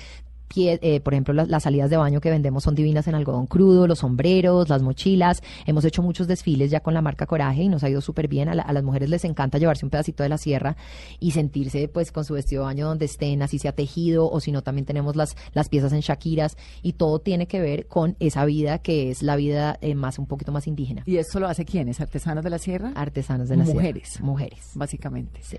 [0.62, 3.86] eh, por ejemplo, las, las salidas de baño que vendemos son divinas en algodón crudo,
[3.86, 5.42] los sombreros, las mochilas.
[5.66, 8.48] Hemos hecho muchos desfiles ya con la marca Coraje y nos ha ido súper bien.
[8.48, 10.76] A, la- a las mujeres les encanta llevarse un pedacito de la sierra
[11.20, 14.52] y sentirse pues con su vestido de baño donde estén, así sea tejido o si
[14.52, 18.44] no también tenemos las, las piezas en Shakiras y todo tiene que ver con esa
[18.44, 21.02] vida que es la vida eh, más un poquito más indígena.
[21.06, 22.00] ¿Y esto lo hace quiénes?
[22.00, 22.92] ¿Artesanos de la sierra?
[22.94, 23.78] Artesanos de la sierra.
[23.80, 24.20] Mujeres.
[24.20, 24.70] Mujeres.
[24.74, 25.40] Básicamente.
[25.42, 25.56] Sí.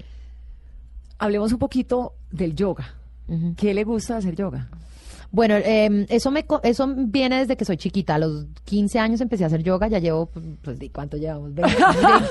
[1.18, 2.96] Hablemos un poquito del yoga.
[3.58, 4.70] ¿Qué le gusta hacer yoga?
[5.36, 8.16] Bueno, eh, eso me eso viene desde que soy chiquita.
[8.16, 9.90] A los 15 años empecé a hacer yoga.
[9.90, 10.30] Ya llevo,
[10.62, 11.54] pues, ¿de ¿cuánto llevamos?
[11.54, 11.76] 20,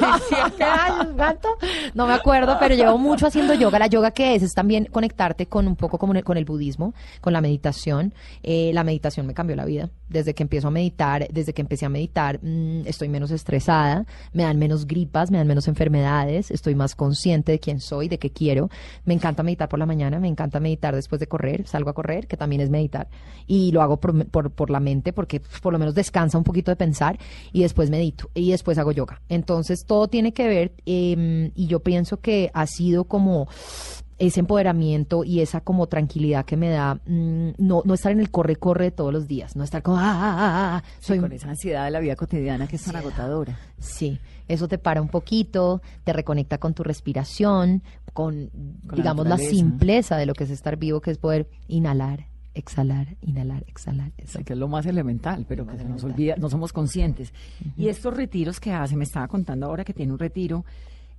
[0.01, 1.49] 27 años, ¿cuánto?
[1.93, 3.79] No me acuerdo, pero llevo mucho haciendo yoga.
[3.79, 7.35] La yoga que es es también conectarte con un poco como con el budismo, con
[7.35, 8.15] la meditación.
[8.43, 9.91] Eh, la meditación me cambió la vida.
[10.09, 14.43] Desde que empiezo a meditar, desde que empecé a meditar, mm, estoy menos estresada, me
[14.43, 18.31] dan menos gripas, me dan menos enfermedades, estoy más consciente de quién soy, de qué
[18.31, 18.71] quiero.
[19.05, 22.27] Me encanta meditar por la mañana, me encanta meditar después de correr, salgo a correr,
[22.27, 23.09] que también es meditar,
[23.47, 26.71] y lo hago por, por, por la mente, porque por lo menos descansa un poquito
[26.71, 27.19] de pensar,
[27.53, 29.21] y después medito, y después hago yoga.
[29.29, 33.49] Entonces todo tiene que ver, eh, y yo pienso que ha sido como
[34.19, 38.31] ese empoderamiento y esa como tranquilidad que me da mm, no, no estar en el
[38.31, 41.33] corre-corre de todos los días, no estar como, ah, ah, ah, ah, Sí, soy con
[41.33, 43.59] esa ansiedad de la vida cotidiana que es tan agotadora.
[43.79, 48.51] Sí, eso te para un poquito, te reconecta con tu respiración, con,
[48.85, 49.51] la digamos, la, naturaleza.
[49.51, 54.13] simpleza de lo que es estar vivo, que es poder inhalar, exhalar, inhalar, exhalar.
[54.17, 54.39] Eso.
[54.39, 57.33] Sí, que es lo más elemental, pero que se nos olvida, no somos conscientes.
[57.77, 60.65] Y estos retiros que hace, me estaba contando ahora que tiene un retiro.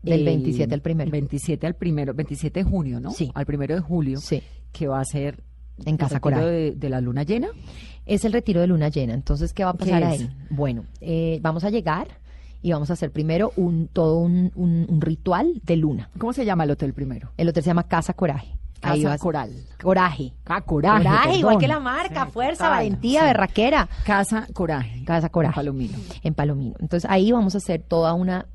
[0.05, 1.11] Del el 27 al primero.
[1.11, 3.11] 27 al primero, 27 de junio, ¿no?
[3.11, 3.31] Sí.
[3.33, 4.19] Al primero de julio.
[4.19, 4.41] Sí.
[4.71, 5.43] Que va a ser
[5.85, 6.45] En Casa Coral.
[6.45, 7.47] de, de la luna llena.
[8.05, 9.13] Es el retiro de luna llena.
[9.13, 10.29] Entonces, ¿qué va a ¿Qué pasar ahí?
[10.49, 12.07] Bueno, eh, vamos a llegar
[12.61, 16.09] y vamos a hacer primero un todo un, un- un ritual de luna.
[16.17, 17.31] ¿Cómo se llama el hotel primero?
[17.37, 18.55] El hotel se llama Casa Coraje.
[18.81, 19.51] Ahí Casa vas- Coral.
[19.81, 20.33] Coraje.
[20.45, 21.03] Ah, coraje.
[21.03, 23.25] Coraje, igual que la marca, Sí, fuerza, valentía, sí.
[23.27, 23.89] berraquera.
[24.05, 25.03] Casa Coraje.
[25.05, 25.55] Casa Coraje.
[25.55, 25.97] Palomino.
[26.21, 26.75] En Palomino.
[26.79, 28.45] Entonces ahí vamos a hacer toda una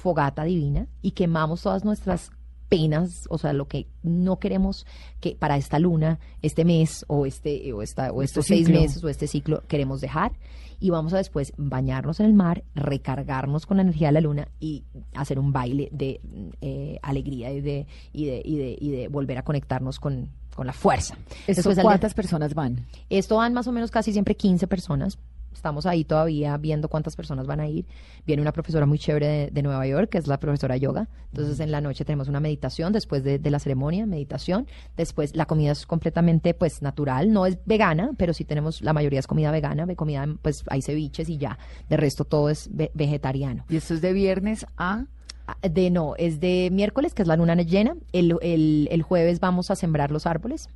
[0.00, 2.30] fogata divina y quemamos todas nuestras
[2.70, 4.86] penas, o sea, lo que no queremos
[5.20, 8.80] que para esta luna, este mes o este o esta o Este estos seis ciclo.
[8.80, 10.32] meses o este ciclo queremos dejar
[10.78, 14.48] y vamos a después bañarnos en el mar, recargarnos con la energía de la luna
[14.60, 14.84] y
[15.14, 16.20] hacer un baile de
[16.62, 20.66] eh, alegría y de y de, y de y de volver a conectarnos con con
[20.66, 21.16] la fuerza.
[21.46, 22.86] ¿Esto Después al ¿Cuántas personas van?
[23.10, 25.18] esto van más o menos casi siempre 15 personas.
[25.52, 27.84] Estamos ahí todavía viendo cuántas personas van a ir.
[28.26, 31.08] Viene una profesora muy chévere de, de Nueva York, que es la profesora yoga.
[31.32, 34.66] Entonces en la noche tenemos una meditación después de, de la ceremonia, meditación.
[34.96, 39.18] Después la comida es completamente pues natural, no es vegana, pero sí tenemos, la mayoría
[39.18, 41.58] es comida vegana, de comida pues hay ceviches y ya.
[41.88, 43.64] De resto todo es ve- vegetariano.
[43.68, 45.04] Y esto es de viernes a...
[45.46, 47.96] Ah, De no, es de miércoles, que es la luna llena.
[48.12, 50.68] El, el, el jueves vamos a sembrar los árboles.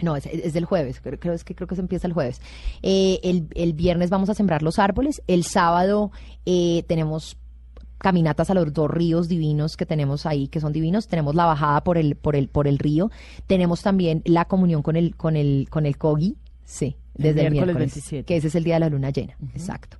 [0.00, 2.40] No, es, es del jueves, creo, creo- es que creo que se empieza el jueves.
[2.82, 5.22] Eh, el, el viernes vamos a sembrar los árboles.
[5.26, 6.10] El sábado
[6.46, 7.36] eh, tenemos
[7.98, 11.06] caminatas a los dos ríos divinos que tenemos ahí, que son divinos.
[11.06, 13.10] Tenemos la bajada por el, por el, por el río.
[13.46, 16.36] Tenemos también la comunión con el, con el, con el Kogi.
[16.64, 18.24] Sí, desde el miércoles miércoles, 27.
[18.24, 19.36] que ese es el día de la luna llena.
[19.54, 19.98] Exacto.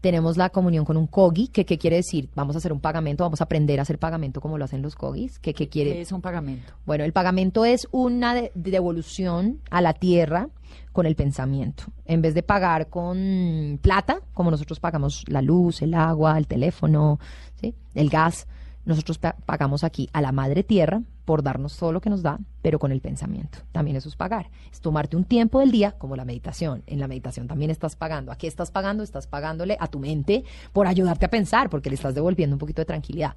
[0.00, 2.30] Tenemos la comunión con un Kogi, que qué quiere decir?
[2.34, 4.94] Vamos a hacer un pagamento, vamos a aprender a hacer pagamento como lo hacen los
[4.96, 5.38] Kogis.
[5.38, 5.92] que qué quiere?
[5.92, 6.72] ¿Qué es un pagamento?
[6.86, 10.48] Bueno, el pagamento es una de- devolución a la tierra
[10.92, 11.84] con el pensamiento.
[12.06, 17.18] En vez de pagar con plata, como nosotros pagamos la luz, el agua, el teléfono,
[17.60, 17.74] ¿sí?
[17.94, 18.46] el gas,
[18.84, 22.40] nosotros pa- pagamos aquí a la madre tierra por darnos todo lo que nos da,
[22.60, 23.58] pero con el pensamiento.
[23.70, 24.50] También eso es pagar.
[24.72, 26.82] Es tomarte un tiempo del día, como la meditación.
[26.88, 28.32] En la meditación también estás pagando.
[28.32, 29.04] ¿A qué estás pagando?
[29.04, 32.82] Estás pagándole a tu mente por ayudarte a pensar, porque le estás devolviendo un poquito
[32.82, 33.36] de tranquilidad.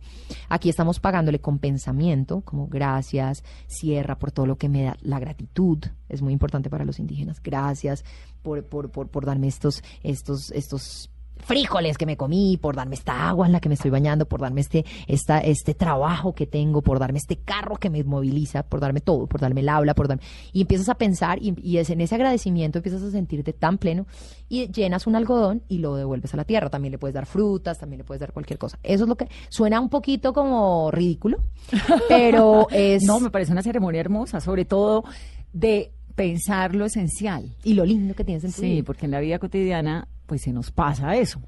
[0.49, 4.97] Aquí estamos pagándole con pensamiento, como gracias, cierra por todo lo que me da.
[5.01, 5.77] La gratitud
[6.09, 7.43] es muy importante para los indígenas.
[7.43, 8.03] Gracias
[8.41, 13.27] por, por, por, por darme estos, estos, estos frijoles que me comí, por darme esta
[13.27, 16.81] agua en la que me estoy bañando, por darme este, esta, este trabajo que tengo,
[16.81, 20.07] por darme este carro que me moviliza, por darme todo, por darme el habla, por
[20.07, 20.23] darme...
[20.53, 24.05] Y empiezas a pensar y, y es en ese agradecimiento empiezas a sentirte tan pleno
[24.47, 26.69] y llenas un algodón y lo devuelves a la tierra.
[26.69, 28.79] También le puedes dar frutas, también le puedes dar cualquier cosa.
[28.83, 31.39] Eso es lo que suena un poquito como ridículo,
[32.07, 33.03] pero es...
[33.03, 35.03] No, me parece una ceremonia hermosa, sobre todo
[35.51, 37.55] de pensar lo esencial.
[37.63, 38.83] Y lo lindo que tienes en tu Sí, vida.
[38.85, 41.41] porque en la vida cotidiana pues se nos pasa eso,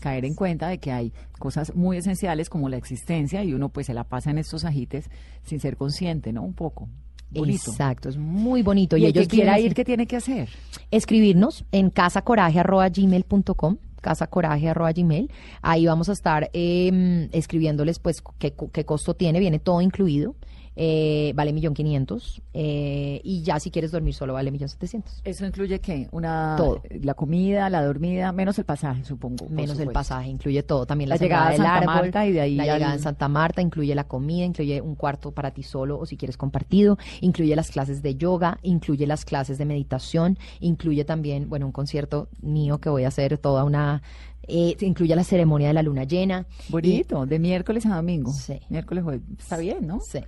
[0.00, 3.86] caer en cuenta de que hay cosas muy esenciales como la existencia y uno pues
[3.86, 5.10] se la pasa en estos ajites
[5.42, 6.42] sin ser consciente, ¿no?
[6.42, 6.88] Un poco.
[7.30, 7.70] Bonito.
[7.70, 8.96] Exacto, es muy bonito.
[8.98, 10.50] Y, el que ellos quiera vienen ir, ¿qué tiene que hacer?
[10.90, 15.30] escribirnos en casacoraje.gmail.com casacoraje.gmail
[15.62, 20.34] ahí vamos a estar eh, escribiéndoles pues qué, qué costo tiene, viene todo incluido
[20.76, 25.44] eh, vale millón quinientos eh, y ya si quieres dormir solo vale millón setecientos ¿Eso
[25.44, 26.08] incluye qué?
[26.12, 26.82] Una, Todo.
[27.02, 29.46] La comida, la dormida, menos el pasaje, supongo.
[29.50, 32.40] menos el pasaje, incluye todo, también la, La llegada a Santa árbol, Marta y de
[32.40, 35.62] ahí la al- llegada en Santa Marta, incluye la comida, incluye un cuarto para ti
[35.62, 40.38] solo o si quieres compartido, incluye las clases de yoga, incluye las clases de meditación,
[40.60, 44.02] incluye también, bueno, un concierto mío que voy a hacer toda una,
[44.48, 46.46] eh, incluye la ceremonia de la luna llena.
[46.68, 48.32] Bonito, de miércoles a domingo.
[48.32, 48.58] Sí.
[48.70, 49.22] Miércoles, jueves.
[49.38, 50.00] Está bien, ¿no?
[50.00, 50.20] Sí,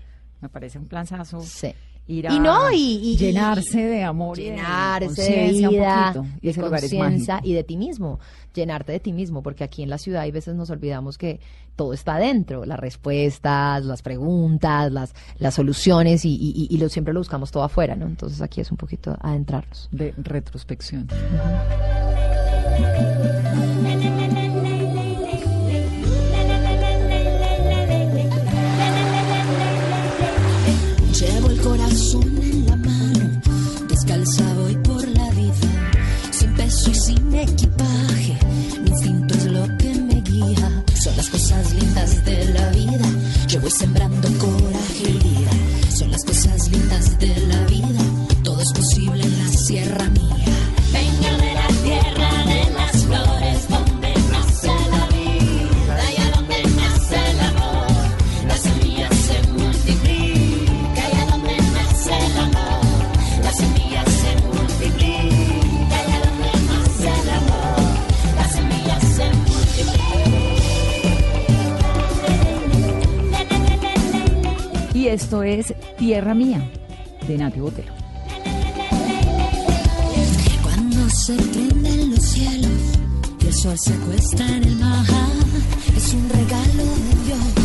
[0.45, 1.41] Me parece un planzazo.
[1.41, 1.73] sí.
[2.07, 5.23] Ir Y a no, y- y- llenarse de amor, y de llenarse
[5.55, 6.37] de un vida, poquito.
[6.43, 8.21] Y de conciencia y de ti mismo,
[8.53, 11.41] llenarte de ti mismo, porque aquí en la ciudad hay veces nos olvidamos que
[11.77, 17.15] todo está adentro, las respuestas, las preguntas, las, las soluciones y, y- y lo, siempre
[17.15, 18.05] lo buscamos todo afuera, ¿no?
[18.05, 19.89] Entonces aquí es un poquito adentrarnos.
[19.91, 21.09] de retrospección.
[43.65, 45.51] Voy sembrando coraje y vida.
[45.89, 48.01] Son las cosas lindas de la vida.
[48.43, 50.24] Todo es posible en la sierra mía.
[75.15, 76.61] Esto es Tierra Mía,
[77.29, 77.93] de Nati Botero.
[80.61, 82.71] Cuando se prenden los cielos
[83.41, 85.07] y el sol se acuesta en el mar,
[85.97, 87.64] es un regalo de Dios,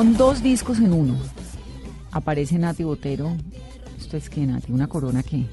[0.00, 1.14] son dos discos en uno.
[2.10, 3.36] Aparece Nati Botero.
[4.00, 4.72] ¿Esto es que Nati?
[4.72, 5.44] ¿Una corona qué?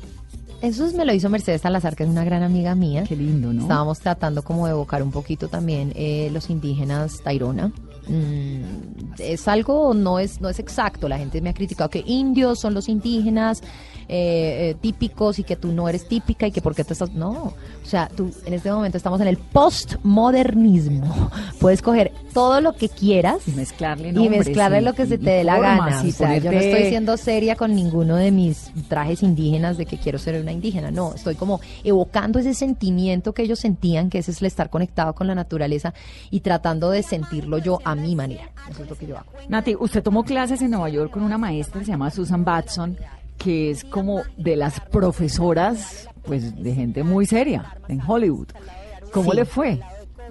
[0.61, 3.03] Eso es- me lo hizo Mercedes Salazar, que es una gran amiga mía.
[3.05, 3.63] Qué lindo, ¿no?
[3.63, 7.73] Estábamos tratando como de evocar un poquito también eh, los indígenas Tairona.
[8.07, 11.07] Mm, es algo, no es, no es exacto.
[11.07, 13.61] La gente me ha criticado que indios son los indígenas
[14.09, 17.11] eh, eh, típicos y que tú no eres típica y que por qué te estás...
[17.11, 21.29] No, o sea, tú en este momento estamos en el postmodernismo.
[21.59, 25.31] Puedes coger todo lo que quieras Y mezclarle y nombres mezclarle lo que se te
[25.31, 26.01] dé la gana.
[26.05, 29.85] y O sea, yo no estoy siendo seria con ninguno de mis trajes indígenas de
[29.85, 30.89] que quiero ser una indígena.
[30.89, 35.15] No, estoy como evocando ese sentimiento que ellos sentían, que ese es el estar conectado
[35.15, 35.93] con la naturaleza
[36.31, 38.49] y tratando de sentirlo yo a mi manera.
[38.69, 39.27] Eso es lo que yo hago.
[39.49, 42.97] Nati, usted tomó clases en Nueva York con una maestra que se llama Susan Batson,
[43.37, 48.47] que es como de las profesoras, pues, de gente muy seria en Hollywood.
[49.11, 49.37] ¿Cómo Sí.
[49.37, 49.79] le fue?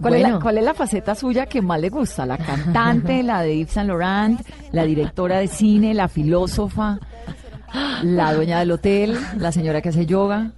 [0.01, 2.27] ¿Cuál, es la, cuál es la faceta suya que más le gusta?
[2.27, 4.41] ¿La cantante, la de Yves Saint Laurent,
[4.73, 6.99] la directora de cine, la filósofa,
[8.03, 10.53] la dueña del hotel, la señora que hace yoga?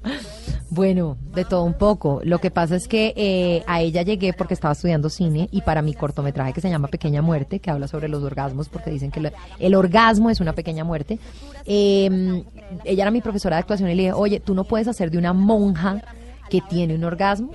[0.71, 2.21] Bueno, de todo un poco.
[2.25, 5.81] Lo que pasa es que eh, a ella llegué porque estaba estudiando cine y para
[5.81, 9.33] mi cortometraje que se llama Pequeña Muerte, que habla sobre los orgasmos, porque dicen que
[9.59, 11.19] el orgasmo es una pequeña muerte.
[11.65, 12.45] eh,
[12.85, 15.17] ella era mi profesora de actuación y le dije, oye, tú no puedes hacer de
[15.17, 16.03] una monja
[16.51, 17.51] que tiene un orgasmo.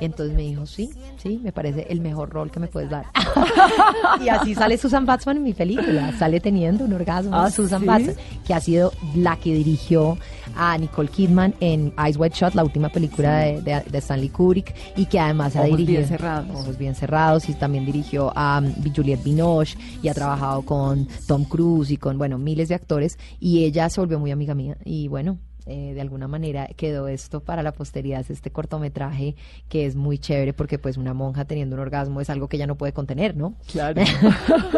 [0.00, 3.06] Entonces me dijo, sí, sí, me parece el mejor rol que me puedes dar.
[4.24, 7.30] y así sale Susan Batman en mi película, sale teniendo un orgasmo.
[7.34, 7.86] ¿Ah, Susan sí?
[7.86, 8.14] Batman,
[8.46, 10.18] que ha sido la que dirigió
[10.56, 14.74] a Nicole Kidman en Eyes Wide Shut, la última película de, de- de Stanley Kubrick,
[14.96, 16.50] y que además ha dirigido bien cerrados.
[16.60, 21.44] Ojos bien cerrados, y también dirigió a um, Juliette Binoche y ha trabajado con Tom
[21.44, 25.08] Cruise y con, bueno, miles de actores, y ella se volvió muy amiga mía, y
[25.08, 25.38] bueno.
[25.66, 29.34] Eh, de alguna manera quedó esto para la posteridad, es este cortometraje
[29.68, 32.66] que es muy chévere porque pues una monja teniendo un orgasmo es algo que ella
[32.66, 33.54] no puede contener, ¿no?
[33.70, 34.02] Claro.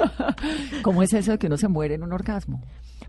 [0.82, 2.62] ¿Cómo es eso de que uno se muere en un orgasmo?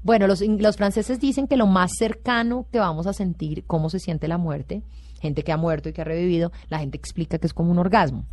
[0.04, 4.00] Bueno, los, los franceses dicen que lo más cercano que vamos a sentir cómo se
[4.00, 4.82] siente la muerte,
[5.22, 7.80] gente que ha muerto y que ha revivido, la gente explica que es como un
[7.80, 8.26] orgasmo.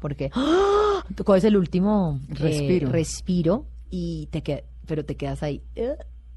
[0.00, 1.04] Porque ¡ah!
[1.14, 2.90] tú coges el último eh, Respiro.
[2.90, 5.62] respiro y te quedas, pero te quedas ahí.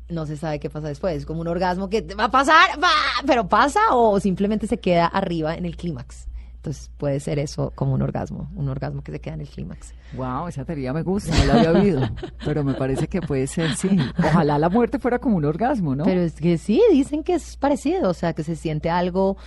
[0.10, 1.16] No se sabe qué pasa después.
[1.18, 2.90] Es como un orgasmo que va a pasar, va,
[3.26, 6.28] pero pasa o simplemente se queda arriba en el clímax.
[6.66, 9.94] Entonces puede ser eso como un orgasmo, un orgasmo que se queda en el clímax.
[10.14, 12.02] Wow, esa teoría me gusta, no la había oído,
[12.44, 13.90] pero me parece que puede ser, sí.
[14.18, 16.06] Ojalá la muerte fuera como un orgasmo, ¿no?
[16.06, 19.38] Pero es que sí, dicen que es parecido, o sea, que se siente algo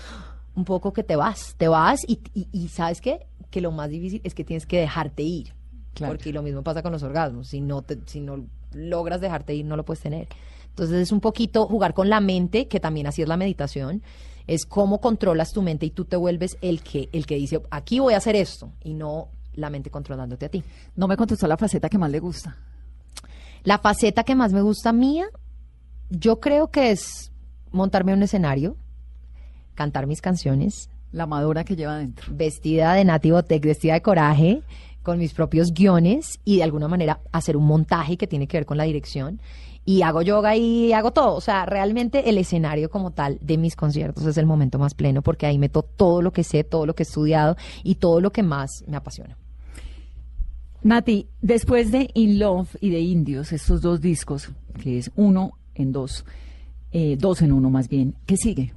[0.55, 3.27] un poco que te vas, te vas y, y, y ¿sabes qué?
[3.51, 5.55] Que lo más difícil es que tienes que dejarte ir.
[5.95, 6.13] Claro.
[6.13, 9.65] Porque lo mismo pasa con los orgasmos, si no, te, si no logras dejarte ir,
[9.65, 10.29] no lo puedes tener.
[10.69, 14.03] Entonces es un poquito jugar con la mente, que también así es la meditación,
[14.47, 17.99] es cómo controlas tu mente y tú te vuelves el que, el que dice, aquí
[17.99, 20.63] voy a hacer esto, y no la mente controlándote a ti.
[20.97, 22.57] No me contestó la faceta que más le gusta.
[23.65, 25.27] La faceta que más me gusta mía,
[26.11, 27.33] yo creo que es
[27.73, 28.77] montarme en un escenario,
[29.75, 32.33] cantar mis canciones, La madura que lleva adentro.
[32.35, 34.63] vestida de Nativo Tech, vestida de coraje,
[35.09, 38.67] con mis propios guiones y de alguna manera hacer un montaje que tiene que ver
[38.67, 39.41] con la dirección.
[39.87, 41.35] Y hago yoga y hago todo.
[41.35, 45.23] O sea, realmente el escenario como tal de mis conciertos es el momento más pleno
[45.23, 48.33] porque ahí meto todo lo que sé, todo lo que he estudiado y todo lo
[48.33, 49.39] que más me apasiona.
[50.83, 55.91] Nati, después de In Love y de Indios, estos dos discos, que es uno en
[55.91, 56.27] dos,
[56.93, 58.75] eh, dos en uno más bien, ¿qué sigue?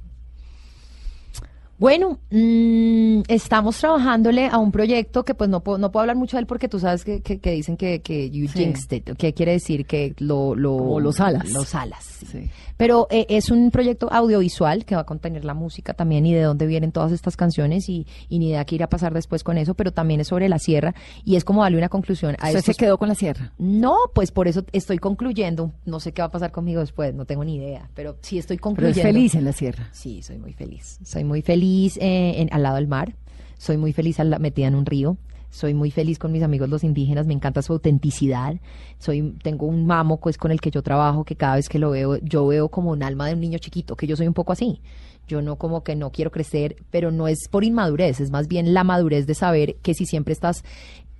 [1.82, 6.36] Bueno, mm, estamos trabajándole a un proyecto que pues no puedo, no puedo hablar mucho
[6.36, 8.60] de él porque tú sabes que, que- que dicen que, que you Sí.
[8.60, 10.54] jinxed it, que quiere decir que lo...
[10.54, 11.50] lo los alas.
[11.50, 12.26] Los alas, sí.
[12.26, 12.50] Sí.
[12.76, 16.42] Pero eh, es un proyecto audiovisual que va a contener la música también y de
[16.42, 19.58] dónde vienen todas estas canciones y, y ni idea qué irá a pasar después con
[19.58, 22.60] eso, pero también es sobre la sierra y es como darle una conclusión a Usted
[22.62, 23.52] se quedó con la sierra.
[23.58, 27.24] No, pues por eso estoy concluyendo, no sé qué va a pasar conmigo después, no
[27.24, 29.00] tengo ni idea, pero sí estoy Pero concluyendo.
[29.00, 29.88] es feliz en la sierra.
[29.92, 30.98] Sí, soy muy feliz.
[31.04, 33.14] Soy muy feliz eh, en- al lado del mar.
[33.58, 35.16] Soy muy feliz al metida en un río.
[35.50, 38.54] Soy muy feliz con mis amigos los indígenas, me encanta su autenticidad.
[38.98, 41.90] Soy, tengo un mamo pues, con el que yo trabajo, que cada vez que lo
[41.90, 44.52] veo, yo veo como un alma de un niño chiquito, que yo soy un poco
[44.52, 44.80] así.
[45.28, 48.72] Yo no como que no quiero crecer, pero no es por inmadurez, es más bien
[48.72, 50.64] la madurez de saber que si siempre estás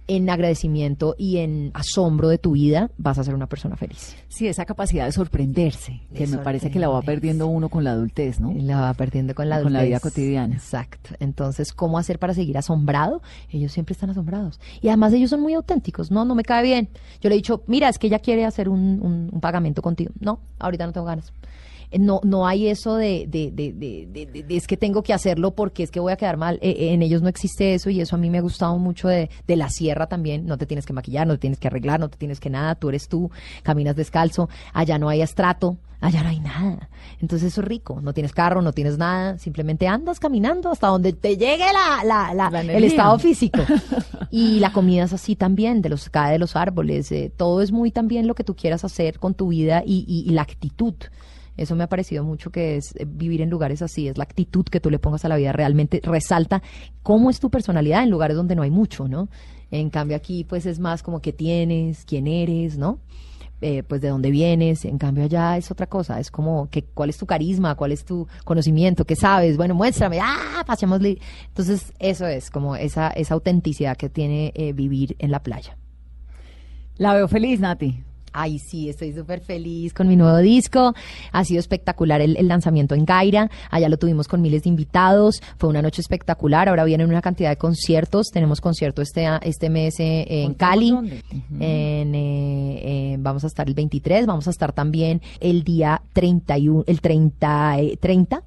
[0.09, 4.17] en agradecimiento y en asombro de tu vida, vas a ser una persona feliz.
[4.29, 7.85] Sí, esa capacidad de sorprenderse, que De me parece que la va perdiendo uno con
[7.85, 8.53] la adultez, ¿no?
[8.55, 9.89] La va perdiendo con la Con la adultez.
[9.91, 10.55] vida cotidiana.
[10.55, 11.11] Exacto.
[11.21, 13.23] Entonces, ¿cómo hacer para seguir asombrado?
[13.51, 14.61] Ellos siempre están asombrados.
[14.81, 16.11] Y además ellos son muy auténticos.
[16.11, 16.89] No, no me cae bien.
[17.21, 20.13] Yo le he dicho, mira, es que ella quiere hacer un, un- un pagamento contigo.
[20.21, 21.33] No, ahorita no tengo ganas.
[21.93, 25.03] Eh, No, no hay eso de, de, de, de- de- de- de es que tengo
[25.03, 26.59] que hacerlo porque es que voy a quedar mal.
[26.63, 29.09] Eh, eh, en ellos no existe eso y eso a mí me ha gustado mucho
[29.09, 30.47] de, de la sierra también.
[30.47, 32.75] No te tienes que maquillar, no te tienes que arreglar, no te tienes que nada.
[32.75, 33.31] Tú eres tú,
[33.63, 34.49] caminas descalzo.
[34.73, 36.89] Allá no hay estrato, allá no hay nada.
[37.21, 38.01] Entonces eso es rico.
[38.03, 39.39] No tienes carro, no tienes nada.
[39.39, 43.61] Simplemente andas caminando hasta donde te llegue la, la- la- La el estado físico.
[44.35, 47.13] Y la comida es así también, de los cae de los árboles.
[47.13, 50.27] eh, todo es muy también lo que tú quieras hacer con tu vida y, y-
[50.27, 50.95] y la actitud.
[51.57, 54.65] Eso me ha parecido mucho que es eh, vivir en lugares así, es la actitud
[54.65, 55.53] que tú le pongas a la vida.
[55.53, 56.63] Realmente resalta
[57.03, 59.29] cómo es tu personalidad en lugares donde no hay mucho, ¿no?
[59.71, 62.99] En cambio aquí pues es más como que tienes, quién eres, ¿no?
[63.65, 67.11] Eh, pues de dónde vienes, en cambio allá es otra cosa, es como que cuál
[67.11, 71.19] es tu carisma, cuál es tu conocimiento, qué sabes, bueno, muéstrame, ah, pasémosle.
[71.47, 75.77] Entonces eso es como esa, esa autenticidad que tiene eh, vivir en la playa.
[76.97, 78.03] La veo feliz, Nati.
[78.33, 80.95] Ay, sí, estoy súper feliz con mi nuevo disco.
[81.33, 83.51] Ha sido espectacular el, el lanzamiento en Gaira.
[83.71, 85.43] Allá lo tuvimos con miles de invitados.
[85.59, 86.69] Fue una noche espectacular.
[86.69, 88.29] Ahora vienen una cantidad de conciertos.
[88.33, 90.91] Tenemos concierto este, este mes eh, en Cali.
[91.61, 96.85] En, eh, eh, vamos a estar el 23, vamos a estar también el día 31,
[96.87, 98.43] el 30, eh, 30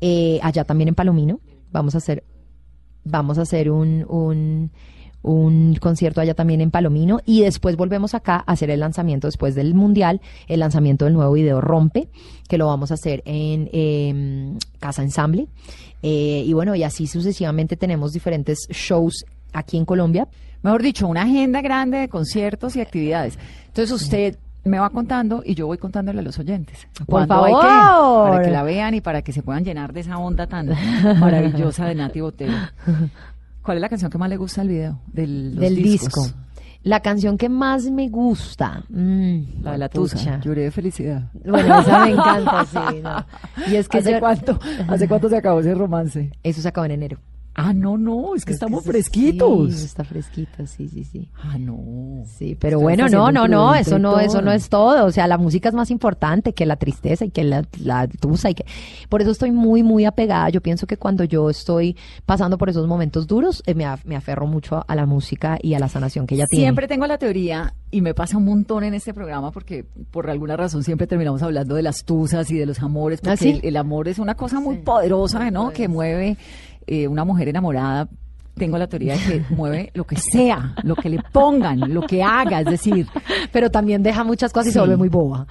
[0.00, 1.40] eh, allá también en Palomino.
[1.72, 2.24] Vamos a hacer,
[3.04, 4.70] vamos a hacer un, un,
[5.24, 9.54] un concierto allá también en Palomino y después volvemos acá a hacer el lanzamiento después
[9.54, 12.08] del Mundial, el lanzamiento del nuevo video Rompe,
[12.46, 15.48] que lo vamos a hacer en eh, Casa Ensamble.
[16.02, 20.28] Eh, y bueno, y así sucesivamente tenemos diferentes shows aquí en Colombia.
[20.62, 23.38] Mejor dicho, una agenda grande de conciertos y actividades.
[23.68, 26.86] Entonces usted me va contando y yo voy contándole a los oyentes.
[26.98, 28.30] Por ¿Cuándo hay favor.
[28.30, 30.68] Para que la vean y para que se puedan llenar de esa onda tan
[31.18, 32.52] maravillosa de Nati Botero.
[33.64, 35.00] ¿Cuál es la canción que más le gusta del video?
[35.06, 36.24] Del, los del discos?
[36.26, 36.38] disco.
[36.82, 38.84] La canción que más me gusta.
[38.90, 40.16] mm, La de la pucha.
[40.16, 40.40] tusa.
[40.40, 41.30] Lloré de felicidad.
[41.44, 43.00] Bueno, esa me encanta, sí.
[43.02, 43.26] no.
[43.72, 44.58] Y es que ¿Hace yo- cuánto,
[44.88, 46.30] ¿Hace cuánto se acabó ese romance?
[46.42, 47.18] Eso se acabó en enero.
[47.56, 49.82] Ah, no, no, es que Es estamos fresquitos.
[49.82, 51.30] está fresquito, sí, sí, sí.
[51.40, 52.24] Ah, no.
[52.26, 55.04] Sí, pero bueno, no, no, no, eso no, eso no es todo.
[55.06, 58.50] O sea, la música es más importante que la tristeza y que la, la tusa
[58.50, 58.64] y que.
[59.08, 60.48] Por eso estoy muy, muy apegada.
[60.48, 61.96] Yo pienso que cuando yo estoy
[62.26, 65.74] pasando por esos momentos duros, eh, me, me aferro mucho a, a la música y
[65.74, 66.64] a la sanación que ella tiene.
[66.64, 70.56] Siempre tengo la teoría, y me pasa un montón en este programa, porque por alguna
[70.56, 73.50] razón siempre terminamos hablando de las tusas y de los amores, porque ¿Ah, sí?
[73.50, 75.70] el, el amor es una cosa muy poderosa, ¿no?
[75.70, 76.36] Que mueve
[76.86, 78.08] eh, una mujer enamorada.
[78.56, 82.22] Tengo la teoría de que mueve lo que sea, lo que le pongan, lo que
[82.22, 83.06] haga, es decir,
[83.52, 85.46] Pero también deja muchas cosas y se vuelve muy boba.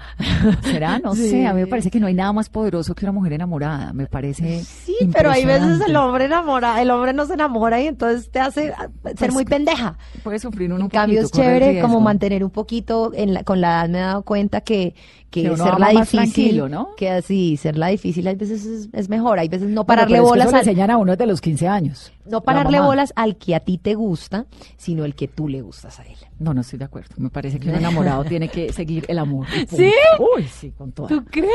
[0.64, 1.00] ¿será?
[1.00, 1.30] No Sí.
[1.30, 3.94] sé, a mí me parece que no hay nada más poderoso que una mujer enamorada,
[3.94, 7.88] me parece Sí, pero hay veces el hombre enamora, el hombre no se enamora y
[7.88, 9.98] entonces te hace ser Pues, muy pendeja.
[10.24, 13.62] Puede sufrir En un cambio poquito, es chévere como mantener un poquito, en la- con
[13.62, 14.96] la edad me he dado cuenta que,
[15.30, 16.90] que, Que ser la difícil, ¿no?
[16.96, 20.54] que así, ser la difícil a veces es, es mejor, hay veces no pararle bolas
[20.54, 22.12] al, enseñan a uno desde los 15 años.
[22.26, 22.88] no pararle mamá.
[22.94, 24.46] Bolas al que a ti te gusta,
[24.78, 26.16] sino el que tú le gustas a él.
[26.40, 27.16] No, no estoy de acuerdo.
[27.18, 29.46] Me parece que un enamorado tiene que seguir el amor.
[29.70, 29.92] ¿Sí?
[30.38, 31.24] Uy, sí, con toda.
[31.30, 31.50] crees?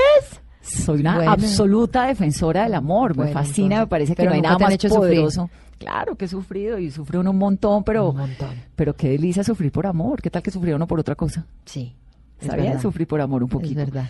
[0.60, 1.30] Soy una Bueno.
[1.32, 3.16] absoluta defensora del amor.
[3.16, 5.00] me fascina, entonces, me parece que no hay nada más hecho sufrir.
[5.00, 5.50] poderoso.
[5.78, 8.50] Claro que he sufrido y sufre uno un montón, pero, Un montón.
[8.74, 10.20] pero qué delicia sufrir por amor.
[10.20, 11.46] ¿Qué tal que sufría uno por otra cosa?
[11.64, 11.94] Sí.
[12.40, 13.76] Está bien sufrir por amor un Es poquito.
[13.76, 14.08] verdad.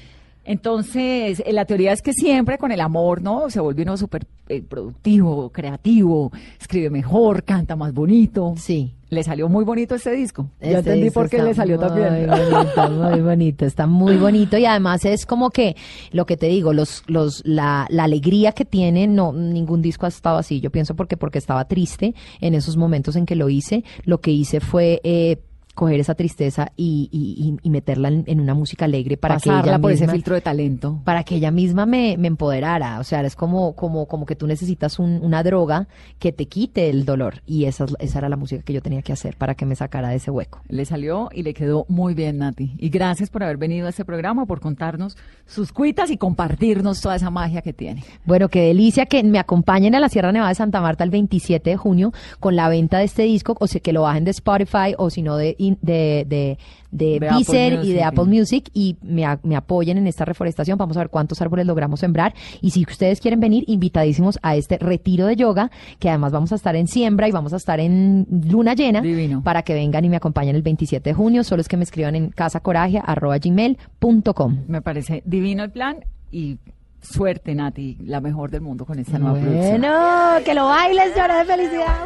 [0.49, 3.51] Entonces, eh, la teoría es que siempre con el amor, ¿no?
[3.51, 8.55] Se vuelve uno súper eh, productivo, creativo, escribe mejor, canta más bonito.
[8.57, 8.94] Sí.
[9.11, 10.49] Le salió muy bonito este disco.
[10.59, 12.28] ya Este entendí disco por qué le salió muy también.
[12.28, 15.76] Bonito, muy bonito, está muy bonito y además es como que
[16.12, 20.09] lo que te digo, los, los, la, la alegría que tiene, no, ningún disco ha
[20.09, 20.61] estado así.
[20.61, 23.84] Yo pienso porque porque estaba triste en esos momentos en que lo hice.
[24.05, 25.36] Lo que hice fue eh,
[25.78, 29.48] coger esa tristeza y, y- y- y meterla en, en una música alegre para que
[29.48, 31.00] ella por ese misma- filtro de talento.
[31.04, 32.98] para que ella misma me, me empoderara.
[32.98, 35.86] O sea, es como, como, como que tú necesitas un- una droga
[36.18, 37.42] que te quite el dolor.
[37.46, 39.76] Y esa, es- esa era la música que yo tenía que hacer para que me
[39.76, 40.60] sacara de ese hueco.
[40.68, 42.72] Le salió y le quedó muy bien, Nati.
[42.76, 45.16] Y gracias por haber venido a este programa, por contarnos
[45.46, 48.02] sus cuitas y compartirnos toda esa magia que tiene.
[48.24, 51.70] Bueno, qué delicia que me acompañen a la Sierra Nevada de Santa Marta el 27
[51.70, 54.94] de junio con la venta de este disco, o sea, que lo bajen de Spotify
[54.98, 56.58] o si no de, de, de,
[56.90, 58.24] de De y de Apple.
[58.24, 60.78] Music y me, apoyen en esta reforestación.
[60.78, 62.34] Vamos a ver cuántos árboles logramos sembrar.
[62.60, 66.54] Y si ustedes quieren venir, invitadísimos a este retiro de yoga, que además vamos a
[66.54, 69.42] estar en siembra y vamos a estar en luna llena Divino.
[69.42, 71.44] para que vengan y me acompañen el 27 de junio.
[71.44, 74.58] Solo es que me escriban en casacoraje.gmail.com.
[74.66, 76.58] Me parece divino el plan y
[77.01, 79.80] suerte, Nati, la mejor del mundo con esta nueva producción.
[79.80, 81.96] Bueno, que lo bailes, llora de felicidad.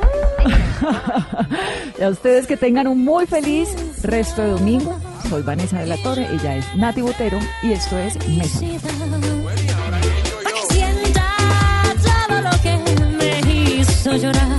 [1.99, 3.69] Y a ustedes que tengan un muy feliz
[4.03, 4.99] resto de domingo.
[5.29, 8.61] Soy Vanessa de la Torre, ella es Nati Botero y esto es Mesa.
[9.85, 11.23] Para que sienta
[12.03, 12.77] todo lo que
[13.17, 14.52] me hizo llorar.